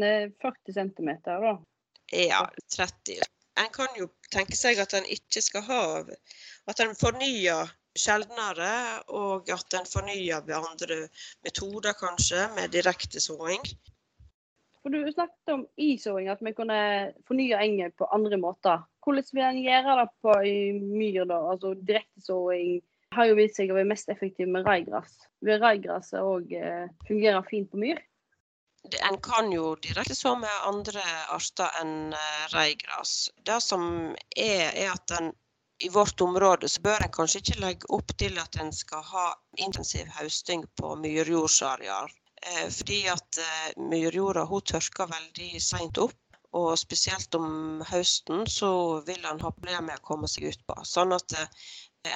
40 0.43 0.51
eh, 0.51 0.75
cm, 0.75 1.11
da? 1.25 1.55
Ja, 2.11 2.41
30. 2.75 3.23
En 3.55 3.71
kan 3.71 3.95
jo 3.97 4.09
tenke 4.35 4.57
seg 4.59 4.81
at 4.83 4.93
en 4.97 5.07
ikke 5.07 5.41
skal 5.41 5.63
ha 5.69 5.81
At 6.67 6.81
en 6.83 6.95
fornyer 6.99 7.71
sjeldnere, 7.95 9.01
og 9.07 9.49
at 9.55 9.77
en 9.79 9.87
fornyer 9.87 10.43
ved 10.43 10.57
andre 10.59 10.97
metoder, 11.47 11.95
kanskje, 11.95 12.49
med 12.57 12.75
direkte 12.75 13.23
såing. 13.23 13.63
For 14.85 14.93
Du 14.93 15.11
snakket 15.11 15.49
om 15.49 15.63
isåing, 15.81 16.27
at 16.29 16.41
vi 16.45 16.51
kunne 16.53 16.75
fornye 17.25 17.57
engen 17.57 17.93
på 17.97 18.05
andre 18.13 18.37
måter. 18.37 18.83
Hvordan 19.01 19.31
vil 19.33 19.41
en 19.41 19.61
gjøre 19.63 19.95
det 19.97 20.09
på 20.21 20.33
i 20.45 20.57
myr, 20.77 21.23
da? 21.25 21.39
Altså 21.53 21.71
direktesåing 21.73 22.83
har 23.17 23.25
jo 23.25 23.37
vist 23.39 23.57
seg 23.57 23.71
å 23.73 23.79
være 23.79 23.89
mest 23.89 24.11
effektiv 24.13 24.51
med 24.53 24.67
raigras. 24.69 25.15
Vil 25.41 25.57
raigraset 25.63 26.21
òg 26.21 26.53
eh, 26.53 26.85
fungere 27.07 27.41
fint 27.49 27.71
på 27.71 27.81
myr? 27.81 28.03
En 29.09 29.17
kan 29.25 29.49
jo 29.49 29.71
direkte 29.81 30.13
så 30.13 30.35
med 30.37 30.67
andre 30.69 31.01
arter 31.33 31.79
enn 31.81 32.13
reigras. 32.53 33.15
Det 33.41 33.57
som 33.65 33.87
er, 34.37 34.69
er 34.69 34.91
at 34.93 35.15
en 35.17 35.31
i 35.81 35.89
vårt 35.89 36.21
område 36.21 36.69
så 36.69 36.85
bør 36.85 37.07
en 37.07 37.15
kanskje 37.17 37.41
ikke 37.41 37.63
legge 37.63 37.89
opp 37.97 38.13
til 38.21 38.37
at 38.39 38.61
en 38.61 38.69
skal 38.69 39.01
ha 39.09 39.25
intensiv 39.65 40.13
høsting 40.19 40.61
på 40.77 40.93
myrjordsareal. 41.01 42.13
Eh, 42.41 42.67
fordi 42.69 43.01
at 43.11 43.39
eh, 43.41 43.71
myrjorda 43.91 44.45
hun 44.49 44.63
tørker 44.73 45.11
veldig 45.11 45.49
seint 45.61 46.01
opp. 46.01 46.17
Og 46.55 46.77
spesielt 46.79 47.35
om 47.35 47.81
høsten 47.89 48.45
så 48.47 48.69
vil 49.07 49.25
en 49.27 49.41
ha 49.43 49.51
problemer 49.51 49.83
med 49.89 49.99
å 49.99 50.07
komme 50.07 50.29
seg 50.31 50.53
ut 50.53 50.61
på. 50.67 50.77
Sånn 50.87 51.11
at 51.15 51.35
eh, 51.35 51.65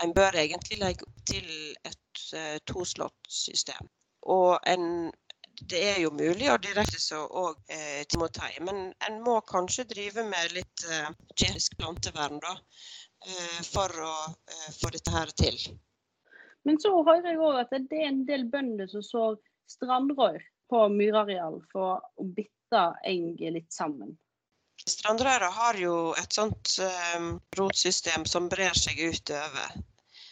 en 0.03 0.13
bør 0.15 0.38
egentlig 0.39 0.79
legge 0.79 1.07
til 1.27 1.49
et 1.83 2.23
toslåttsystem. 2.69 3.89
Og 4.29 4.59
en, 4.67 5.11
det 5.71 5.81
er 5.93 5.99
jo 6.03 6.11
mulig 6.15 6.49
å 6.51 6.59
direkte 6.61 6.99
så 7.01 7.23
òg 7.25 7.57
eh, 7.73 8.03
timotei, 8.11 8.51
men 8.63 8.89
en 9.07 9.19
må 9.25 9.39
kanskje 9.47 9.88
drive 9.89 10.23
med 10.27 10.55
litt 10.55 10.85
eh, 10.91 11.09
kjemisk 11.35 11.77
plantevern 11.79 12.39
da, 12.43 12.55
eh, 13.25 13.59
for 13.67 13.93
å 14.05 14.15
eh, 14.29 14.69
få 14.79 14.91
dette 14.95 15.13
her 15.15 15.31
til. 15.41 15.59
Men 16.67 16.79
så 16.83 16.91
hører 16.97 17.31
jeg 17.31 17.41
òg 17.41 17.61
at 17.63 17.75
det 17.91 18.01
er 18.01 18.09
en 18.11 18.25
del 18.27 18.45
bønder 18.51 18.89
som 18.91 19.03
sår 19.05 19.39
strandrør 19.69 20.39
på 20.69 20.88
myrareal 20.93 21.61
for 21.71 21.99
å 21.99 22.25
bytte 22.38 22.83
eng 23.09 23.35
litt 23.39 23.71
sammen. 23.73 24.17
Strandrøra 24.89 25.49
har 25.53 25.77
jo 25.77 25.95
et 26.17 26.33
sånt 26.33 26.77
um, 27.17 27.31
rotsystem 27.57 28.25
som 28.29 28.47
brer 28.49 28.77
seg 28.77 29.01
utover. 29.11 29.73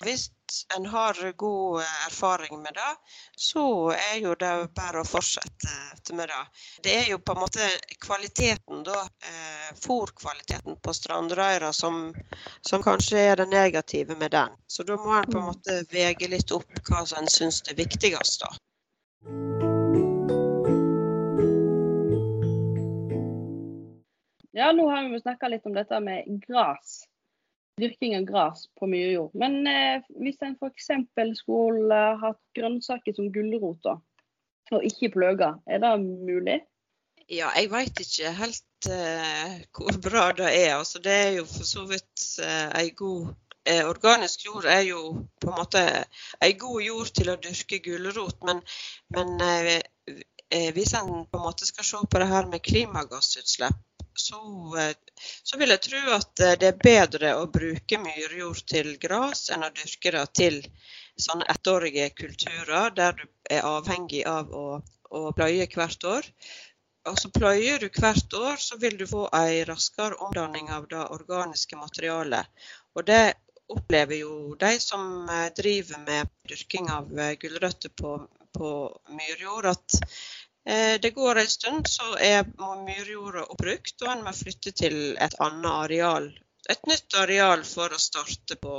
Hvis 0.06 0.30
en 0.78 0.86
har 0.86 1.32
god 1.42 1.82
erfaring 1.82 2.62
med 2.62 2.74
det, 2.78 2.92
så 3.36 3.92
er 3.92 4.20
jo 4.22 4.36
det 4.40 4.52
bare 4.78 5.02
å 5.02 5.08
fortsette 5.08 6.14
med 6.14 6.30
det. 6.30 6.44
Det 6.86 6.94
er 7.00 7.10
jo 7.12 7.18
på 7.20 7.34
en 7.34 7.42
måte 7.42 7.70
kvaliteten, 8.06 8.84
da, 8.86 9.00
eh, 9.32 9.72
fòrkvaliteten 9.82 10.78
på 10.86 10.94
strandrøra 10.94 11.74
som, 11.74 12.14
som, 12.62 12.86
kanskje 12.86 13.26
er 13.32 13.42
det 13.42 13.50
negative 13.50 14.16
med 14.22 14.32
den. 14.38 14.54
Så 14.68 14.86
da 14.86 15.02
må 15.02 15.18
en 15.18 15.32
på 15.32 15.42
en 15.42 15.50
måte 15.50 15.82
vege 15.92 16.30
litt 16.30 16.54
opp 16.54 16.80
hva 16.86 17.04
en 17.18 17.34
syns 17.40 17.64
er 17.68 17.82
viktigst. 17.82 18.46
da. 18.46 18.54
Ja, 24.58 24.72
nå 24.72 24.90
har 24.90 25.10
vi 25.10 25.20
snakka 25.22 25.48
litt 25.48 25.66
om 25.66 25.74
dette 25.74 26.00
med 26.02 26.26
gras. 26.48 27.04
Dyrking 27.78 28.16
av 28.18 28.24
gras 28.26 28.64
på 28.80 28.88
mye 28.90 29.12
jord. 29.12 29.36
Men 29.38 29.68
eh, 29.70 30.06
hvis 30.18 30.42
en 30.42 30.56
f.eks. 30.58 30.90
skulle 31.38 32.00
hatt 32.24 32.42
grønnsaker 32.58 33.14
som 33.14 33.30
gulroter, 33.34 34.00
og 34.74 34.88
ikke 34.88 35.12
pløger, 35.14 35.60
er 35.70 35.84
det 35.84 35.92
mulig? 36.02 36.58
Ja, 37.30 37.52
jeg 37.54 37.70
veit 37.70 38.02
ikke 38.02 38.32
helt 38.40 38.90
eh, 38.90 39.60
hvor 39.78 40.00
bra 40.04 40.32
det 40.36 40.50
er. 40.50 40.78
Altså, 40.80 41.04
det 41.06 41.14
er 41.14 41.32
jo 41.38 41.46
for 41.46 41.68
så 41.68 41.86
vidt 41.90 42.26
eh, 42.42 42.90
god 42.98 43.36
organisk 43.88 44.46
jord 44.46 44.66
er 44.72 44.84
jo 44.88 45.02
på 45.42 45.52
en 45.52 45.58
måte 45.58 45.84
ei 46.44 46.54
god 46.60 46.84
jord 46.86 47.12
til 47.20 47.32
å 47.32 47.40
dyrke 47.42 47.82
gulrot, 47.84 48.40
men, 48.48 48.62
men 49.16 49.34
eh, 49.44 49.82
eh, 50.50 50.70
hvis 50.76 50.94
en 51.00 51.26
på 51.28 51.40
en 51.40 51.46
måte 51.50 51.68
skal 51.68 51.88
se 51.88 52.02
på 52.12 52.22
det 52.22 52.30
her 52.32 52.50
med 52.52 52.64
klimagassutslipp, 52.64 53.84
så, 54.18 54.40
så, 55.44 55.58
vil 55.58 55.70
jeg 55.76 55.84
tro 55.86 56.00
at 56.16 56.44
det 56.62 56.72
er 56.72 56.80
bedre 56.82 57.36
å 57.38 57.50
bruke 57.54 58.00
myrjord 58.02 58.64
til 58.66 58.96
gras 59.02 59.44
enn 59.54 59.66
å 59.68 59.74
dyrke 59.76 60.14
det 60.16 60.24
til 60.40 60.62
sånne 61.22 61.46
ettårige 61.54 62.10
kulturer 62.18 62.96
der 62.98 63.14
du 63.20 63.28
er 63.50 63.68
avhengig 63.68 64.24
av 64.30 64.50
å, 64.54 64.66
å 65.14 65.22
pløye 65.38 65.70
hvert 65.74 66.10
år. 66.10 66.32
Og 67.08 67.20
så 67.22 67.30
pløyer 67.32 67.80
du 67.80 67.88
hvert 67.94 68.34
år, 68.36 68.58
så 68.60 68.78
vil 68.82 68.98
du 69.00 69.06
få 69.08 69.28
en 69.32 69.66
raskere 69.70 70.18
omdanning 70.26 70.72
av 70.74 70.90
det 70.92 71.06
organiske 71.16 71.78
materialet. 71.80 72.50
Og 72.98 73.06
det 73.08 73.22
opplever 73.74 74.22
jo 74.22 74.56
de 74.60 74.74
som 74.84 75.30
eh, 75.30 75.48
driver 75.58 76.04
med 76.08 76.34
dyrking 76.50 76.90
av 76.94 77.12
eh, 77.20 77.36
gulrøtter 77.42 77.94
på, 78.02 78.16
på 78.58 78.72
myrjord, 79.20 79.70
at 79.74 80.00
eh, 80.66 80.96
det 81.04 81.14
går 81.16 81.44
en 81.44 81.54
stund, 81.58 81.88
så 81.92 82.16
er 82.16 82.48
myrjorda 82.86 83.48
oppbrukt, 83.48 83.96
og 84.04 84.12
en 84.14 84.26
må 84.28 84.36
flytte 84.36 84.76
til 84.84 85.00
et 85.16 85.40
annet 85.44 85.72
areal 85.74 86.32
et 86.70 86.88
nytt 86.90 87.16
areal 87.22 87.64
for 87.68 87.94
å 87.94 88.00
starte 88.02 88.58
på 88.60 88.78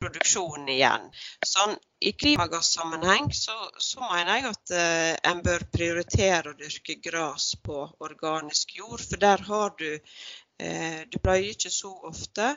produksjonen 0.00 0.68
igjen. 0.74 1.06
Sånn, 1.46 1.76
I 2.04 2.12
klimagassammenheng 2.20 3.30
så, 3.34 3.56
så 3.80 4.02
mener 4.04 4.36
jeg 4.36 4.48
at 4.50 4.74
eh, 4.80 5.14
en 5.30 5.40
bør 5.44 5.64
prioritere 5.72 6.52
å 6.52 6.58
dyrke 6.58 6.98
gras 7.08 7.50
på 7.64 7.80
organisk 8.08 8.76
jord, 8.80 9.00
for 9.00 9.24
der 9.24 9.44
har 9.48 9.74
du 9.80 9.88
eh, 9.94 11.00
Du 11.08 11.18
pløyer 11.18 11.54
ikke 11.54 11.72
så 11.72 11.94
ofte. 12.10 12.52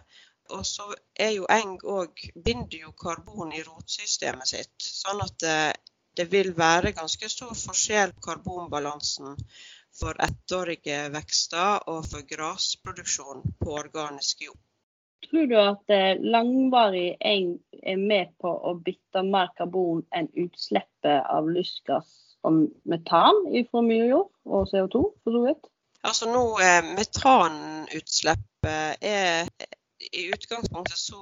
Og 0.58 0.66
så 0.68 0.88
er 1.26 1.36
jo 1.38 1.48
eng 1.52 1.78
òg 1.98 2.26
binder 2.46 2.80
jo 2.86 2.94
karbon 3.04 3.54
i 3.56 3.64
rotsystemet 3.66 4.54
sitt. 4.54 4.76
Sånn 4.84 5.22
at 5.24 5.38
det, 5.44 5.60
det 6.18 6.28
vil 6.32 6.54
være 6.58 6.96
ganske 6.98 7.30
stor 7.32 7.54
forskjell 7.58 8.16
på 8.18 8.26
karbonbalansen 8.30 9.38
for 10.00 10.14
ettårige 10.24 11.00
vekster 11.14 11.88
og 11.92 12.06
for 12.12 12.22
grasproduksjon 12.28 13.40
på 13.60 13.80
organisk 13.84 14.36
jord. 14.48 14.62
Tror 15.28 15.46
du 15.48 15.58
at 15.62 15.90
eh, 15.94 16.18
langvarig 16.34 17.18
eng 17.20 17.60
er 17.84 17.98
med 18.00 18.28
på 18.42 18.50
å 18.50 18.74
bytte 18.86 19.22
mer 19.28 19.50
karbon 19.58 20.02
enn 20.18 20.30
utslippet 20.44 21.20
av 21.30 21.50
lystgass 21.50 22.10
og 22.48 22.54
metan 22.90 23.36
fra 23.70 23.82
myrjord 23.86 24.30
og 24.50 24.62
CO2? 24.72 24.96
for 25.24 25.32
så 25.36 25.42
vidt? 25.46 25.64
Altså 26.02 26.26
nå, 26.32 26.44
eh, 26.66 26.84
Metanutslippet 26.98 29.06
er 29.06 29.46
i 30.12 30.28
utgangspunktet 30.34 30.98
så 30.98 31.20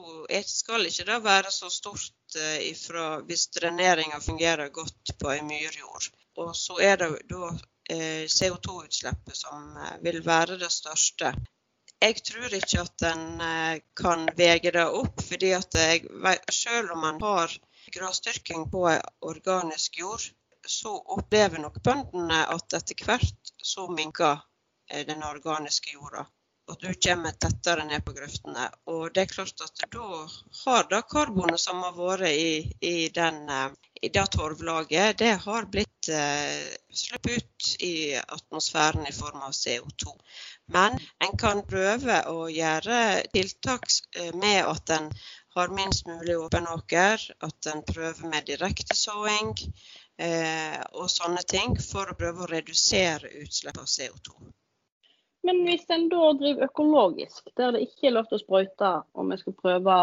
skal 0.47 0.85
ikke 0.87 1.07
det 1.09 1.19
være 1.23 1.51
så 1.51 1.69
stort 1.73 2.37
eh, 2.37 2.69
ifra 2.69 3.19
hvis 3.27 3.49
dreneringa 3.57 4.21
fungerer 4.23 4.69
godt 4.69 5.15
på 5.19 5.33
ei 5.33 5.41
myrjord. 5.43 6.11
Og 6.39 6.55
så 6.55 6.79
er 6.83 6.95
det 7.01 7.11
da 7.29 7.51
Eh, 7.89 8.25
CO2-utslippet 8.27 9.35
som 9.35 9.77
eh, 9.77 9.95
vil 10.01 10.21
være 10.25 10.57
det 10.61 10.69
største. 10.71 11.31
Jeg 12.01 12.21
tror 12.23 12.53
ikke 12.53 12.83
at 12.83 13.05
en 13.09 13.41
kan 14.01 14.27
vege 14.37 14.71
det 14.71 14.85
opp, 14.99 15.23
fordi 15.29 15.49
jeg, 15.49 16.03
selv 16.53 16.93
om 16.93 17.01
man 17.03 17.17
har 17.23 17.55
grasdyrking 17.95 18.69
på 18.71 18.85
organisk 19.31 19.97
jord, 19.99 20.29
så 20.67 20.93
opplever 21.17 21.59
nok 21.59 21.81
bøndene 21.83 22.39
at 22.53 22.77
etter 22.77 23.03
hvert 23.03 23.51
så 23.73 23.89
minker 23.91 24.45
den 25.09 25.25
organiske 25.27 25.91
jorda. 25.97 26.23
Og 26.69 26.77
du 26.81 26.89
kommer 27.01 27.33
tettere 27.43 27.83
ned 27.89 28.03
på 28.05 28.13
grøftene. 28.13 28.67
Og 28.93 29.07
det 29.13 29.23
er 29.23 29.31
klart 29.31 29.63
at 29.65 29.81
da 29.95 30.09
har 30.63 30.89
det 30.91 30.99
karbonet 31.09 31.61
som 31.63 31.81
har 31.81 31.95
vært 31.97 32.29
i, 32.29 32.51
i, 32.85 33.09
den, 33.15 33.39
i 34.05 34.11
det 34.13 34.25
torvlaget, 34.35 35.17
det 35.21 35.31
har 35.45 35.65
blitt 35.73 36.09
eh, 36.13 36.67
sluppet 37.01 37.39
ut 37.41 37.71
i 37.87 37.95
atmosfæren 38.21 39.09
i 39.09 39.15
form 39.15 39.41
av 39.47 39.55
CO2. 39.57 40.13
Men 40.77 40.99
en 41.25 41.35
kan 41.41 41.65
prøve 41.73 42.21
å 42.29 42.45
gjøre 42.53 43.01
tiltak 43.33 43.89
eh, 44.19 44.29
med 44.37 44.61
at 44.69 44.93
en 44.99 45.09
har 45.57 45.73
minst 45.73 46.05
mulig 46.07 46.37
åpen 46.37 46.69
åker, 46.69 47.25
at 47.49 47.71
en 47.73 47.81
prøver 47.89 48.29
med 48.29 48.45
direktesåing 48.51 49.55
eh, 50.21 50.77
og 50.93 51.09
sånne 51.09 51.41
ting 51.49 51.73
for 51.81 52.13
å 52.13 52.17
prøve 52.21 52.45
å 52.45 52.53
redusere 52.53 53.33
utslipp 53.41 53.81
av 53.81 53.89
CO2. 53.89 54.37
Men 55.47 55.63
hvis 55.63 55.85
en 55.93 56.09
da 56.11 56.31
driver 56.39 56.67
økologisk, 56.67 57.47
der 57.57 57.71
det 57.75 57.85
ikke 57.87 58.09
er 58.09 58.15
lov 58.17 58.27
til 58.27 58.39
å 58.39 58.43
sprøyte, 58.43 58.91
og 59.15 59.31
vi 59.31 59.37
skal 59.39 59.55
prøve 59.61 59.97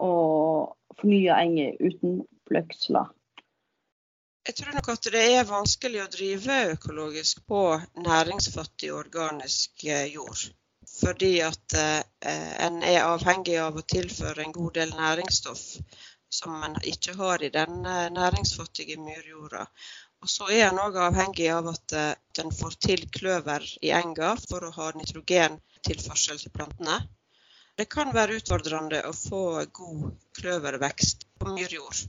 å 0.00 0.12
fornye 0.98 1.38
enger 1.44 1.76
uten 1.84 2.20
pløksler? 2.48 3.10
Jeg 4.48 4.56
tror 4.56 4.78
nok 4.78 4.86
at 4.94 5.10
det 5.12 5.24
er 5.36 5.48
vanskelig 5.48 6.00
å 6.00 6.12
drive 6.12 6.54
økologisk 6.72 7.42
på 7.52 7.62
næringsfattig 8.00 8.94
organisk 8.96 9.84
eh, 9.84 10.06
jord. 10.14 10.46
Fordi 10.88 11.34
at 11.44 11.76
eh, 11.76 12.54
en 12.64 12.80
er 12.80 13.02
avhengig 13.04 13.58
av 13.60 13.76
å 13.76 13.84
tilføre 13.84 14.46
en 14.46 14.54
god 14.56 14.78
del 14.80 14.94
næringsstoff 14.96 15.66
som 16.32 16.56
en 16.64 16.78
ikke 16.84 17.14
har 17.20 17.44
i 17.44 17.52
den 17.52 17.82
næringsfattige 18.16 18.96
myrjorda. 19.00 19.66
Og 20.22 20.30
så 20.32 20.48
er 20.50 20.64
en 20.68 20.80
òg 20.82 20.98
avhengig 20.98 21.46
av 21.54 21.68
at 21.70 21.94
den 21.94 22.48
en 22.48 22.54
får 22.54 22.74
til 22.86 23.04
kløver 23.14 23.64
i 23.84 23.92
enga 23.94 24.34
for 24.48 24.66
å 24.66 24.74
ha 24.74 24.90
nitrogentilførsel 24.96 26.40
til 26.42 26.54
plantene. 26.54 26.98
Det 27.78 27.86
kan 27.92 28.10
være 28.14 28.40
utfordrende 28.40 29.04
å 29.06 29.12
få 29.14 29.42
god 29.78 30.06
kløvervekst 30.38 31.28
på 31.38 31.52
myrjord. 31.54 32.00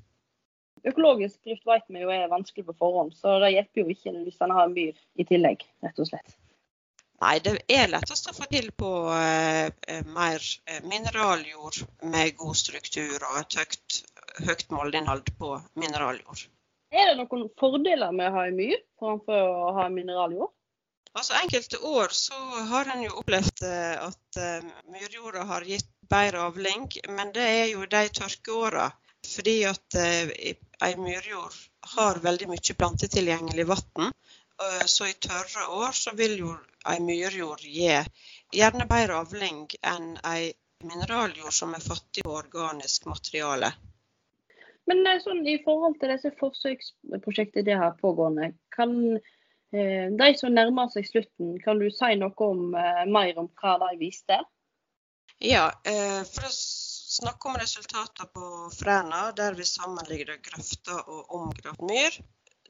Økologisk 0.90 1.44
drift 1.46 1.66
vet 1.68 1.90
vi 1.92 2.02
jo 2.02 2.12
er 2.14 2.30
vanskelig 2.32 2.66
på 2.70 2.78
forhånd, 2.80 3.14
så 3.18 3.36
det 3.44 3.52
hjelper 3.54 3.84
jo 3.84 3.94
ikke 3.94 4.14
hvis 4.24 4.40
en 4.46 4.54
har 4.56 4.72
myr 4.72 4.96
i 5.20 5.26
tillegg, 5.30 5.66
rett 5.86 6.00
og 6.02 6.10
slett. 6.10 6.38
Nei, 7.20 7.34
det 7.44 7.58
er 7.68 7.92
lettest 7.92 8.30
å 8.32 8.36
få 8.36 8.48
til 8.48 8.70
på 8.80 8.90
eh, 9.12 10.00
mer 10.08 10.46
mineraljord 10.88 11.82
med 12.14 12.38
god 12.40 12.56
struktur 12.56 13.18
og 13.18 13.42
et 13.42 13.60
høyt, 13.60 13.98
høyt 14.48 14.70
moldinnhold 14.72 15.34
på 15.42 15.58
mineraljord. 15.84 16.48
Er 16.90 17.12
det 17.12 17.18
noen 17.20 17.50
fordeler 17.60 18.14
med 18.16 18.32
å 18.32 18.36
ha 18.38 18.46
en 18.50 18.56
myr 18.58 18.80
framfor 19.02 19.52
å 19.66 19.74
ha 19.78 19.90
mineraljord? 19.94 20.54
Altså 21.18 21.36
Enkelte 21.40 21.78
år 21.90 22.14
så 22.14 22.38
har 22.70 22.90
en 22.94 23.04
jo 23.04 23.16
opplevd 23.22 23.64
eh, 23.66 23.96
at 24.06 24.40
uh, 24.40 24.70
myrjorda 24.94 25.46
har 25.50 25.66
gitt 25.66 25.90
bedre 26.10 26.44
avling, 26.48 26.86
men 27.10 27.34
det 27.36 27.46
er 27.46 27.68
jo 27.72 27.86
de 27.90 28.04
tørkeåra. 28.20 28.90
Fordi 29.30 29.56
at 29.70 29.98
uh, 30.00 30.34
ei 30.88 30.92
myrjord 31.02 31.58
har 31.96 32.22
veldig 32.24 32.50
mye 32.54 32.78
plantetilgjengelig 32.82 33.68
vann. 33.70 34.14
Så 34.92 35.06
i 35.08 35.14
tørre 35.24 35.70
år 35.72 35.94
så 35.96 36.12
vil 36.20 36.34
jo 36.42 36.54
ei 36.92 36.98
myrjord 37.04 37.62
gi 37.64 37.94
gjerne 38.56 38.88
bedre 38.90 39.22
avling 39.22 39.62
enn 39.88 40.18
ei 40.28 40.50
mineraljord 40.84 41.56
som 41.56 41.76
er 41.76 41.84
fattig 41.84 42.26
på 42.28 42.36
organisk 42.42 43.08
materiale. 43.12 43.72
Men 44.90 45.06
eh, 45.08 45.20
sånn, 45.24 45.44
i 45.48 45.60
forhold 45.66 46.00
til 46.02 46.14
disse 46.14 46.32
forsøksprosjektene 46.40 47.68
det 47.68 47.78
har 47.78 47.98
pågående, 48.02 48.52
kan 48.74 48.96
eh, 49.18 50.08
de 50.22 50.30
som 50.40 50.56
nærmer 50.56 50.90
seg 50.94 51.08
slutten, 51.08 51.58
kan 51.64 51.82
du 51.82 51.90
si 51.94 52.16
noe 52.18 52.48
om, 52.48 52.72
eh, 52.74 53.04
mer 53.06 53.38
om 53.42 53.52
hva 53.62 53.78
de 53.86 53.94
viste? 54.02 54.40
Ja, 55.40 55.70
for 56.28 56.50
å 56.50 56.52
snakke 56.52 57.48
om 57.48 57.56
resultatene 57.62 58.26
på 58.36 58.48
Fræna, 58.76 59.30
der 59.38 59.56
vi 59.56 59.64
sammenligner 59.64 60.42
grøfter 60.44 61.00
og 61.00 61.32
omgrøft 61.38 61.86
myr. 61.88 62.18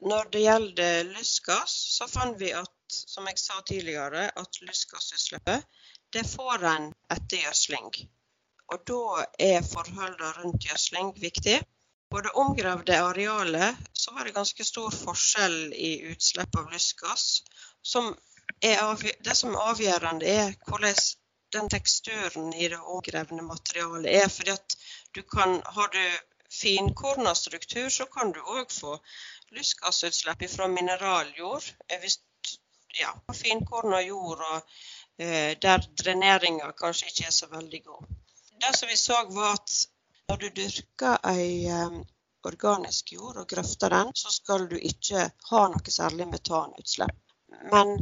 Når 0.06 0.30
det 0.32 0.44
gjelder 0.44 1.10
lystgass, 1.10 1.74
så 1.96 2.06
fant 2.08 2.38
vi 2.38 2.52
at, 2.54 2.70
som 2.94 3.26
jeg 3.26 3.42
sa 3.42 3.58
tidligere, 3.66 4.28
at 4.30 4.60
lystgassutslippet 4.62 5.66
det 6.14 6.22
får 6.30 6.64
en 6.70 6.86
etter 7.10 7.42
gjødsling. 7.42 7.90
Og 8.70 8.86
da 8.86 9.26
er 9.50 9.66
forholdene 9.66 10.30
rundt 10.38 10.70
gjødsling 10.70 11.12
viktig. 11.18 11.58
På 12.10 12.20
det 12.20 12.30
omgravde 12.42 13.02
arealet 13.02 13.76
så 13.92 14.12
var 14.12 14.24
det 14.24 14.34
ganske 14.34 14.64
stor 14.64 14.90
forskjell 14.90 15.72
i 15.72 15.90
utslipp 16.12 16.56
av 16.58 16.72
lystgass. 16.72 17.42
det 18.60 19.36
som 19.36 19.54
er 19.54 19.60
avgjørende, 19.70 20.26
er 20.26 20.56
hvordan 20.66 20.96
den 21.54 21.68
teksturen 21.70 22.54
i 22.54 22.68
det 22.68 22.78
omgrevne 22.78 23.42
materialet 23.42 24.10
er. 24.22 24.28
fordi 24.28 24.50
at 24.50 24.76
du 25.14 25.22
kan, 25.22 25.62
Har 25.64 25.88
du 25.88 26.04
finkorna 26.50 27.34
struktur, 27.34 27.88
så 27.88 28.06
kan 28.06 28.32
du 28.32 28.40
òg 28.40 28.72
få 28.72 28.98
lystgassutslipp 29.50 30.50
fra 30.50 30.66
mineraljord. 30.66 31.64
Eh, 31.88 32.00
hvis, 32.00 32.18
ja, 33.00 33.14
finkorna 33.34 34.02
jord 34.02 34.42
og 34.50 34.60
eh, 35.18 35.56
der 35.62 35.86
dreneringa 36.02 36.72
kanskje 36.72 37.06
ikke 37.06 37.26
er 37.26 37.38
så 37.38 37.46
veldig 37.46 37.84
god. 37.84 38.04
Det 38.60 38.76
som 38.76 38.88
vi 38.88 38.96
så 38.96 39.22
var 39.30 39.52
at 39.52 39.89
når 40.30 40.36
du 40.42 40.50
dyrker 40.56 41.16
ei 41.26 41.66
organisk 42.46 43.08
jord 43.16 43.40
og 43.40 43.48
grøfter 43.50 43.90
den, 43.90 44.12
så 44.14 44.30
skal 44.30 44.68
du 44.70 44.76
ikke 44.78 45.24
ha 45.48 45.62
noe 45.72 45.94
særlig 45.94 46.28
metanutslipp. 46.30 47.16
Men 47.72 47.96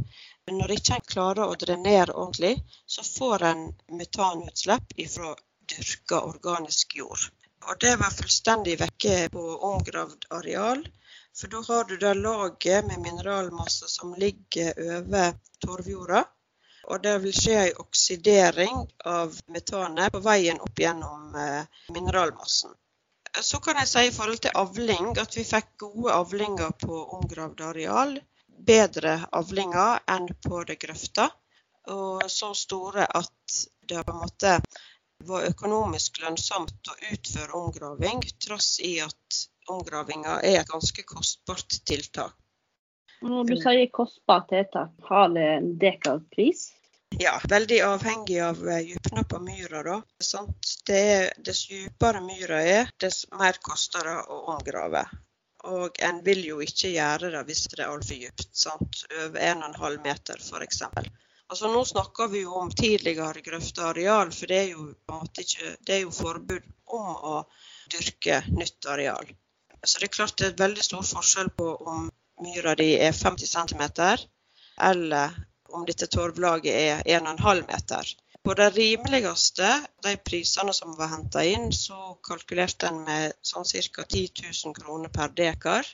når 0.59 0.73
ikke 0.75 0.99
klarer 1.13 1.49
å 1.49 1.57
drenere 1.63 2.13
ordentlig, 2.13 2.51
så 2.85 3.01
får 3.07 3.45
en 3.49 3.65
metanutslipp 4.01 4.93
fra 5.15 5.33
dyrka 5.73 6.21
organisk 6.29 6.99
jord. 7.01 7.25
Og 7.65 7.81
det 7.81 7.95
var 8.03 8.13
fullstendig 8.13 8.77
vekke 8.83 9.17
på 9.33 9.45
omgravd 9.71 10.29
areal. 10.41 10.85
For 11.33 11.49
da 11.49 11.63
har 11.65 11.89
du 11.89 11.97
det 11.97 12.13
laget 12.21 12.85
med 12.91 13.07
mineralmasse 13.07 13.89
som 13.89 14.13
ligger 14.21 14.77
over 14.99 15.33
torvjorda 15.65 16.27
og 16.89 17.01
det 17.05 17.15
vil 17.23 17.35
skje 17.35 17.57
en 17.61 17.81
oksidering 17.83 18.83
av 19.13 19.35
metanet 19.53 20.13
på 20.13 20.21
veien 20.25 20.61
opp 20.65 20.81
gjennom 20.81 21.35
eh, 21.37 21.65
mineralmassen. 21.93 22.73
Så 23.41 23.59
kan 23.61 23.77
jeg 23.77 23.89
si 23.91 24.05
i 24.07 24.13
forhold 24.13 24.41
til 24.43 24.57
avling 24.57 25.11
at 25.21 25.37
vi 25.37 25.45
fikk 25.45 25.75
gode 25.85 26.15
avlinger 26.15 26.73
på 26.81 27.03
omgravd 27.19 27.61
areal. 27.71 28.17
bedre 28.69 29.11
avlinger 29.39 30.01
enn 30.13 30.25
på 30.45 30.63
det 30.67 30.75
grøfta. 30.81 31.29
Og 31.93 32.25
så 32.31 32.49
store 32.53 33.05
at 33.19 33.59
det 33.87 34.01
på 34.05 34.11
en 34.11 34.19
måte 34.23 34.57
var 35.29 35.47
økonomisk 35.47 36.19
lønnsomt 36.23 36.91
å 36.91 36.97
utføre 37.13 37.55
omgraving, 37.61 38.25
tross 38.45 38.79
i 38.83 38.97
at 39.05 39.39
omgravinga 39.69 40.39
er 40.49 40.59
et 40.61 40.73
ganske 40.73 41.03
kostbart 41.07 41.79
tiltak. 41.85 42.35
Når 43.21 43.47
du 43.49 43.55
sier 43.59 43.87
kostbart 43.91 44.49
tiltak, 44.51 44.91
har 45.09 45.31
det 45.35 45.47
en 45.57 45.71
dekalpris? 45.79 46.69
Ja, 47.19 47.33
veldig 47.49 47.79
avhengig 47.81 48.37
av 48.39 48.59
dypene 48.61 49.23
på 49.27 49.39
myra. 49.43 49.81
da. 49.83 49.95
Det 50.87 50.99
er, 51.15 51.25
dess 51.45 51.65
dypere 51.67 52.21
myra 52.21 52.61
er, 52.61 52.91
dess 53.01 53.25
mer 53.39 53.57
koster 53.65 54.05
det 54.07 54.19
å 54.29 54.37
omgrave. 54.53 55.03
Og 55.67 55.97
en 56.09 56.21
vil 56.23 56.45
jo 56.45 56.59
ikke 56.63 56.93
gjøre 56.93 57.31
det 57.33 57.41
hvis 57.49 57.65
det 57.73 57.81
er 57.81 57.89
altfor 57.89 58.21
dypt. 58.21 58.53
Sant? 58.55 59.01
Over 59.25 59.41
1,5 59.49 59.97
meter 60.05 60.39
f.eks. 60.39 60.83
Altså, 61.49 61.71
nå 61.73 61.81
snakker 61.89 62.29
vi 62.31 62.45
jo 62.45 62.53
om 62.61 62.69
tidligere 62.71 63.41
grøfteareal, 63.41 64.31
for 64.31 64.53
det 64.53 64.61
er, 64.61 64.71
jo, 64.77 64.85
ikke, 65.43 65.73
det 65.87 65.95
er 65.95 66.03
jo 66.05 66.13
forbud 66.13 66.71
om 66.93 67.09
å 67.33 67.35
dyrke 67.89 68.43
nytt 68.53 68.85
areal. 68.85 69.33
Så 69.83 69.99
det 69.99 70.09
er 70.09 70.13
klart 70.13 70.37
det 70.37 70.51
er 70.51 70.61
veldig 70.61 70.85
stor 70.85 71.07
forskjell 71.09 71.49
på 71.57 71.71
om 71.89 72.11
myra 72.43 72.75
di 72.75 72.93
er 72.97 73.13
50 73.15 73.47
cm, 73.47 73.83
eller 74.81 75.37
om 75.73 75.85
dette 75.85 76.07
torvlaget 76.07 76.73
er 76.73 77.03
1,5 77.19 77.63
meter. 77.67 78.15
På 78.43 78.53
det 78.53 78.69
rimeligste, 78.69 79.69
de 80.03 80.15
prisene 80.17 80.73
som 80.73 80.95
var 80.97 81.11
henta 81.11 81.43
inn, 81.45 81.71
så 81.75 82.15
kalkulerte 82.23 82.87
en 82.87 83.01
med 83.03 83.35
sånn 83.45 83.67
ca. 83.67 84.05
10 84.05 84.29
000 84.65 84.77
kroner 84.77 85.11
per 85.13 85.33
dekar. 85.35 85.87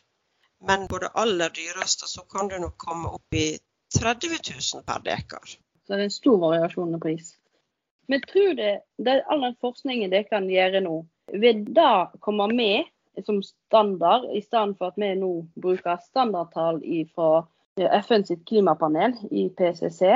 Men 0.68 0.88
på 0.88 1.00
det 1.02 1.12
aller 1.14 1.50
dyreste 1.50 2.08
så 2.08 2.22
kan 2.30 2.48
du 2.48 2.60
nok 2.62 2.78
komme 2.78 3.10
opp 3.18 3.34
i 3.34 3.58
30 4.00 4.38
000 4.76 4.86
per 4.86 5.02
dekar. 5.06 5.58
Så 5.86 5.94
det 5.94 6.00
er 6.00 6.08
en 6.08 6.14
stor 6.14 6.38
variasjon 6.42 6.96
i 6.96 7.02
pris. 7.02 7.34
Men 8.08 8.22
tror 8.22 8.54
det, 8.54 8.72
det 8.98 9.24
all 9.30 9.42
den 9.42 9.58
forskningen 9.62 10.14
dere 10.14 10.30
kan 10.30 10.48
gjøre 10.50 10.82
nå, 10.86 11.00
vil 11.34 11.66
det 11.74 11.94
komme 12.22 12.48
med 12.54 12.86
som 13.24 13.42
standard, 13.44 14.28
i 14.36 14.42
stedet 14.42 14.78
for 14.80 14.92
at 14.92 15.00
vi 15.00 15.12
nå 15.20 15.32
bruker 15.62 16.02
standardtall 16.04 16.82
fra 17.16 17.30
FN 17.76 18.26
sitt 18.28 18.46
klimapanel, 18.48 19.16
PCC, 19.58 20.16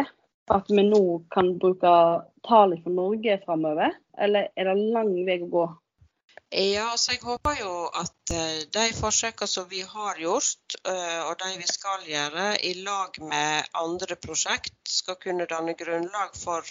at 0.50 0.72
vi 0.72 0.84
nå 0.84 1.04
kan 1.32 1.54
bruke 1.62 1.94
tall 2.48 2.76
for 2.84 2.96
Norge 2.96 3.38
framover, 3.46 3.94
eller 4.18 4.50
er 4.56 4.72
det 4.72 4.90
lang 4.96 5.14
vei 5.28 5.40
å 5.44 5.54
gå? 5.54 5.68
Ja, 6.50 6.96
så 6.98 7.14
jeg 7.14 7.22
håper 7.22 7.60
jo 7.60 7.74
at 7.94 8.32
eh, 8.34 8.62
de 8.74 8.86
forsøkene 8.98 9.50
som 9.50 9.68
vi 9.70 9.84
har 9.86 10.18
gjort, 10.18 10.78
eh, 10.82 11.20
og 11.28 11.36
de 11.44 11.52
vi 11.62 11.68
skal 11.70 12.08
gjøre, 12.10 12.46
i 12.66 12.74
lag 12.82 13.20
med 13.22 13.70
andre 13.78 14.18
prosjekt, 14.18 14.80
skal 14.90 15.20
kunne 15.22 15.46
danne 15.52 15.76
grunnlag 15.78 16.34
for 16.38 16.66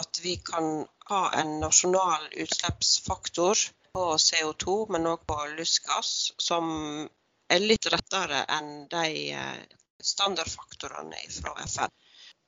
at 0.00 0.20
vi 0.22 0.36
kan 0.40 0.86
ha 1.10 1.20
en 1.40 1.58
nasjonal 1.60 2.24
utslippsfaktor 2.32 3.66
på 3.96 4.06
CO2, 4.20 4.76
men 4.92 5.08
òg 5.08 5.22
på 5.30 5.36
lystgass, 5.56 6.10
som 6.48 6.66
er 7.48 7.62
litt 7.62 7.88
rettere 7.92 8.42
enn 8.58 8.72
de 8.92 9.06
eh, 9.32 9.62
standardfaktorene 10.04 11.22
fra 11.38 11.54
FN. 11.64 11.94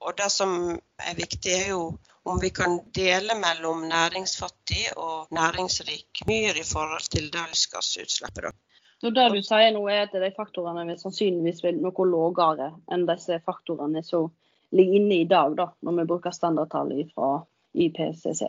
Og 0.04 0.14
det 0.18 0.28
som 0.30 0.52
er 0.76 1.16
viktig, 1.16 1.54
er 1.54 1.70
jo 1.72 1.82
om 2.28 2.38
vi 2.42 2.50
kan 2.54 2.76
dele 2.94 3.34
mellom 3.40 3.86
næringsfattig 3.88 4.92
og 5.00 5.32
næringsrik 5.34 6.22
myr 6.28 6.60
i 6.60 6.66
forhold 6.68 7.08
til 7.16 7.30
det 7.32 7.46
lystgassutslippet. 7.54 8.52
Så 9.00 9.14
det 9.14 9.28
du 9.32 9.40
sier 9.46 9.72
nå 9.72 9.86
er 9.88 10.04
at 10.04 10.14
de 10.20 10.30
faktorene 10.36 10.84
vil 10.90 11.00
sannsynligvis 11.00 11.64
vil 11.64 11.80
noe 11.80 12.08
lavere 12.12 12.72
enn 12.92 13.08
disse 13.08 13.40
faktorene 13.46 14.04
som 14.04 14.28
ligger 14.76 15.00
inne 15.00 15.22
i 15.22 15.28
dag, 15.30 15.56
da, 15.56 15.70
når 15.80 16.02
vi 16.02 16.08
bruker 16.12 16.34
standardtall 16.34 16.92
fra 17.14 17.38
IPCC? 17.72 18.44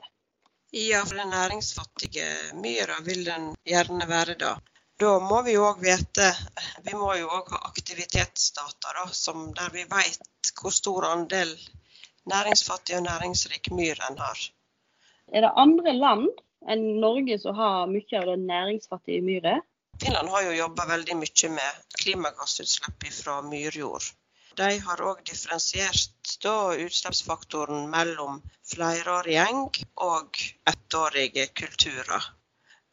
Ja, 0.71 1.05
for 1.05 1.15
den 1.15 1.29
næringsfattige 1.34 2.25
myra 2.53 2.99
vil 3.05 3.25
den 3.25 3.55
gjerne 3.65 4.05
være 4.10 4.36
da. 4.38 4.51
Da 5.01 5.15
må 5.23 5.39
vi 5.41 5.55
òg 5.58 5.79
vite 5.82 6.27
Vi 6.86 6.93
må 6.93 7.13
jo 7.17 7.29
òg 7.38 7.49
ha 7.55 7.62
aktivitetsdata 7.71 8.93
da, 8.97 9.05
som, 9.13 9.47
der 9.58 9.71
vi 9.73 9.88
vet 9.89 10.51
hvor 10.62 10.75
stor 10.75 11.08
andel 11.10 11.55
næringsfattig 12.29 12.97
og 12.99 13.03
næringsrik 13.08 13.71
myr 13.71 13.97
en 14.10 14.21
har. 14.21 14.43
Er 15.34 15.47
det 15.47 15.51
andre 15.63 15.95
land 15.97 16.29
enn 16.69 16.86
Norge 17.01 17.39
som 17.41 17.58
har 17.58 17.89
mye 17.89 18.21
av 18.21 18.29
det 18.29 18.38
næringsfattige 18.43 19.25
myret? 19.25 19.65
Finland 20.03 20.29
har 20.29 20.45
jo 20.51 20.58
jobba 20.60 20.86
veldig 20.93 21.17
mye 21.17 21.53
med 21.55 21.84
klimagassutslipp 22.03 23.10
fra 23.23 23.41
myrjord. 23.41 24.13
De 24.58 24.80
har 24.86 25.02
òg 25.02 25.22
differensiert 25.26 26.16
utslippsfaktoren 26.86 27.90
mellom 27.90 28.42
flerårig 28.72 29.36
gjeng 29.36 29.64
og 30.08 30.42
ettårige 30.72 31.48
kulturer. 31.62 32.30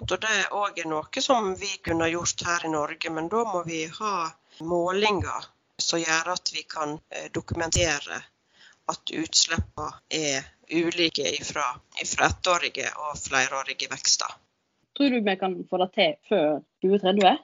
Og 0.01 0.09
det 0.13 0.31
er 0.31 0.55
òg 0.55 0.81
noe 0.91 1.23
som 1.25 1.55
vi 1.61 1.71
kunne 1.89 2.09
gjort 2.13 2.45
her 2.47 2.67
i 2.69 2.73
Norge, 2.73 3.11
men 3.11 3.29
da 3.33 3.45
må 3.49 3.63
vi 3.65 3.85
ha 4.01 4.15
målinger 4.61 5.49
som 5.79 6.01
gjør 6.01 6.33
at 6.35 6.53
vi 6.55 6.63
kan 6.69 6.99
eh, 7.11 7.29
dokumentere 7.33 8.21
at 8.93 9.13
utslippene 9.23 9.91
er 10.09 10.45
ulike 10.71 11.33
fra, 11.45 11.67
ettårige 12.03 12.91
og 13.07 13.19
flerårige 13.19 13.91
vekster. 13.91 14.37
Tror 14.97 15.11
du 15.11 15.21
vi 15.21 15.37
kan 15.41 15.57
få 15.71 15.81
det 15.83 15.91
til 15.97 16.15
før 16.29 16.61
2030? 16.85 17.37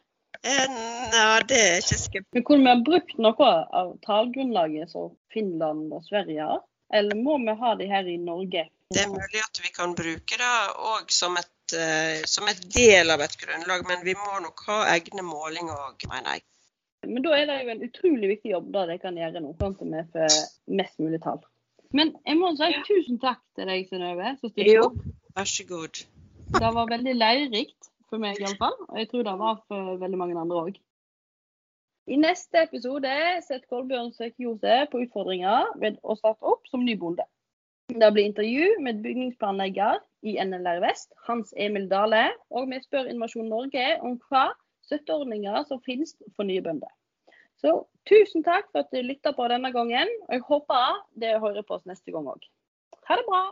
Eh, 0.42 0.66
nei, 0.68 1.40
det 1.48 1.58
er 1.62 1.80
ikke 1.80 1.98
skummelt. 2.00 2.28
Men 2.34 2.44
Kunne 2.48 2.64
vi 2.64 2.72
ha 2.72 2.84
brukt 2.90 3.18
noe 3.22 3.50
av 3.82 3.96
tallgrunnlaget 4.06 4.90
som 4.90 5.12
Finland 5.32 5.92
og 5.94 6.04
Sverige 6.08 6.48
har, 6.50 6.62
eller 6.92 7.18
må 7.18 7.38
vi 7.44 7.56
ha 7.60 7.74
det 7.78 7.88
her 7.92 8.08
i 8.10 8.18
Norge? 8.20 8.68
Det 8.92 9.00
er 9.06 9.08
mulig 9.08 9.40
at 9.40 9.60
vi 9.62 9.70
kan 9.72 9.94
bruke 9.96 10.36
det 10.36 10.54
òg 10.92 11.12
som 11.14 11.38
et 11.40 11.52
Eh, 11.72 12.22
som 12.24 12.48
et 12.48 12.60
del 12.74 13.10
av 13.10 13.22
et 13.24 13.36
grunnlag, 13.40 13.84
men 13.88 14.02
vi 14.04 14.14
må 14.18 14.40
nok 14.44 14.64
ha 14.68 14.78
egne 14.92 15.24
målinger 15.24 15.72
òg, 15.88 16.04
mener 16.10 16.36
jeg. 16.36 16.44
Men 17.08 17.24
da 17.24 17.32
er 17.34 17.48
det 17.48 17.56
jo 17.62 17.72
en 17.72 17.84
utrolig 17.86 18.28
viktig 18.34 18.52
jobb 18.52 18.68
det 18.74 18.82
de 18.92 18.98
kan 19.02 19.16
gjøre 19.18 19.42
nå, 19.42 19.54
sånn 19.58 19.74
at 19.74 19.80
vi 19.82 20.02
får 20.12 20.36
mest 20.80 21.00
mulig 21.02 21.22
tall. 21.24 21.40
Men 21.96 22.12
jeg 22.28 22.38
må 22.40 22.52
si 22.56 22.68
tusen 22.88 23.18
takk 23.22 23.40
til 23.56 23.68
deg, 23.68 23.88
Synnøve, 23.88 24.34
som 24.40 24.52
stilte 24.52 24.84
opp. 24.84 25.00
Vær 25.36 25.48
så 25.48 25.66
god. 25.68 26.02
Det 26.52 26.72
var 26.76 26.92
veldig 26.92 27.16
lærerikt 27.16 27.90
for 28.12 28.20
meg 28.20 28.40
iallfall, 28.40 28.76
og 28.90 28.96
jeg 29.00 29.08
tror 29.10 29.24
det 29.26 29.36
var 29.40 29.60
for 29.70 29.96
veldig 30.02 30.20
mange 30.20 30.38
andre 30.38 30.64
òg. 30.68 30.80
I 32.10 32.18
neste 32.18 32.64
episode 32.66 33.10
setter 33.46 33.68
Kolbjørn 33.70 34.10
seg 34.16 34.34
seg 34.34 34.90
på 34.90 35.04
utfordringer 35.04 35.70
ved 35.80 36.00
å 36.02 36.16
starte 36.18 36.44
opp 36.44 36.66
som 36.68 36.82
ny 36.84 36.96
bonde. 36.98 37.24
Det 37.92 38.08
blir 38.14 38.26
intervju 38.26 38.80
med 38.82 39.02
bygningsplanlegger 39.04 40.00
i 40.26 40.34
NLR 40.42 40.80
Vest, 40.82 41.12
Hans 41.28 41.52
Emil 41.56 41.88
Dale, 41.90 42.24
og 42.50 42.68
vi 42.70 42.80
spør 42.82 43.10
Innovasjon 43.10 43.50
Norge 43.52 43.86
om 44.02 44.18
hva 44.28 44.48
støtteordninger 44.88 45.62
som 45.68 45.82
finnes 45.86 46.16
for 46.36 46.48
nye 46.48 46.64
bønder. 46.64 46.90
Så 47.62 47.76
tusen 48.10 48.42
takk 48.42 48.70
for 48.72 48.82
at 48.82 48.90
du 48.90 49.02
lytta 49.04 49.34
på 49.36 49.46
denne 49.52 49.70
gangen, 49.74 50.10
og 50.26 50.36
jeg 50.36 50.46
håper 50.50 51.00
dere 51.22 51.42
hører 51.44 51.66
på 51.66 51.78
oss 51.78 51.86
neste 51.86 52.14
gang 52.14 52.26
òg. 52.34 52.50
Ha 53.06 53.20
det 53.20 53.28
bra! 53.30 53.44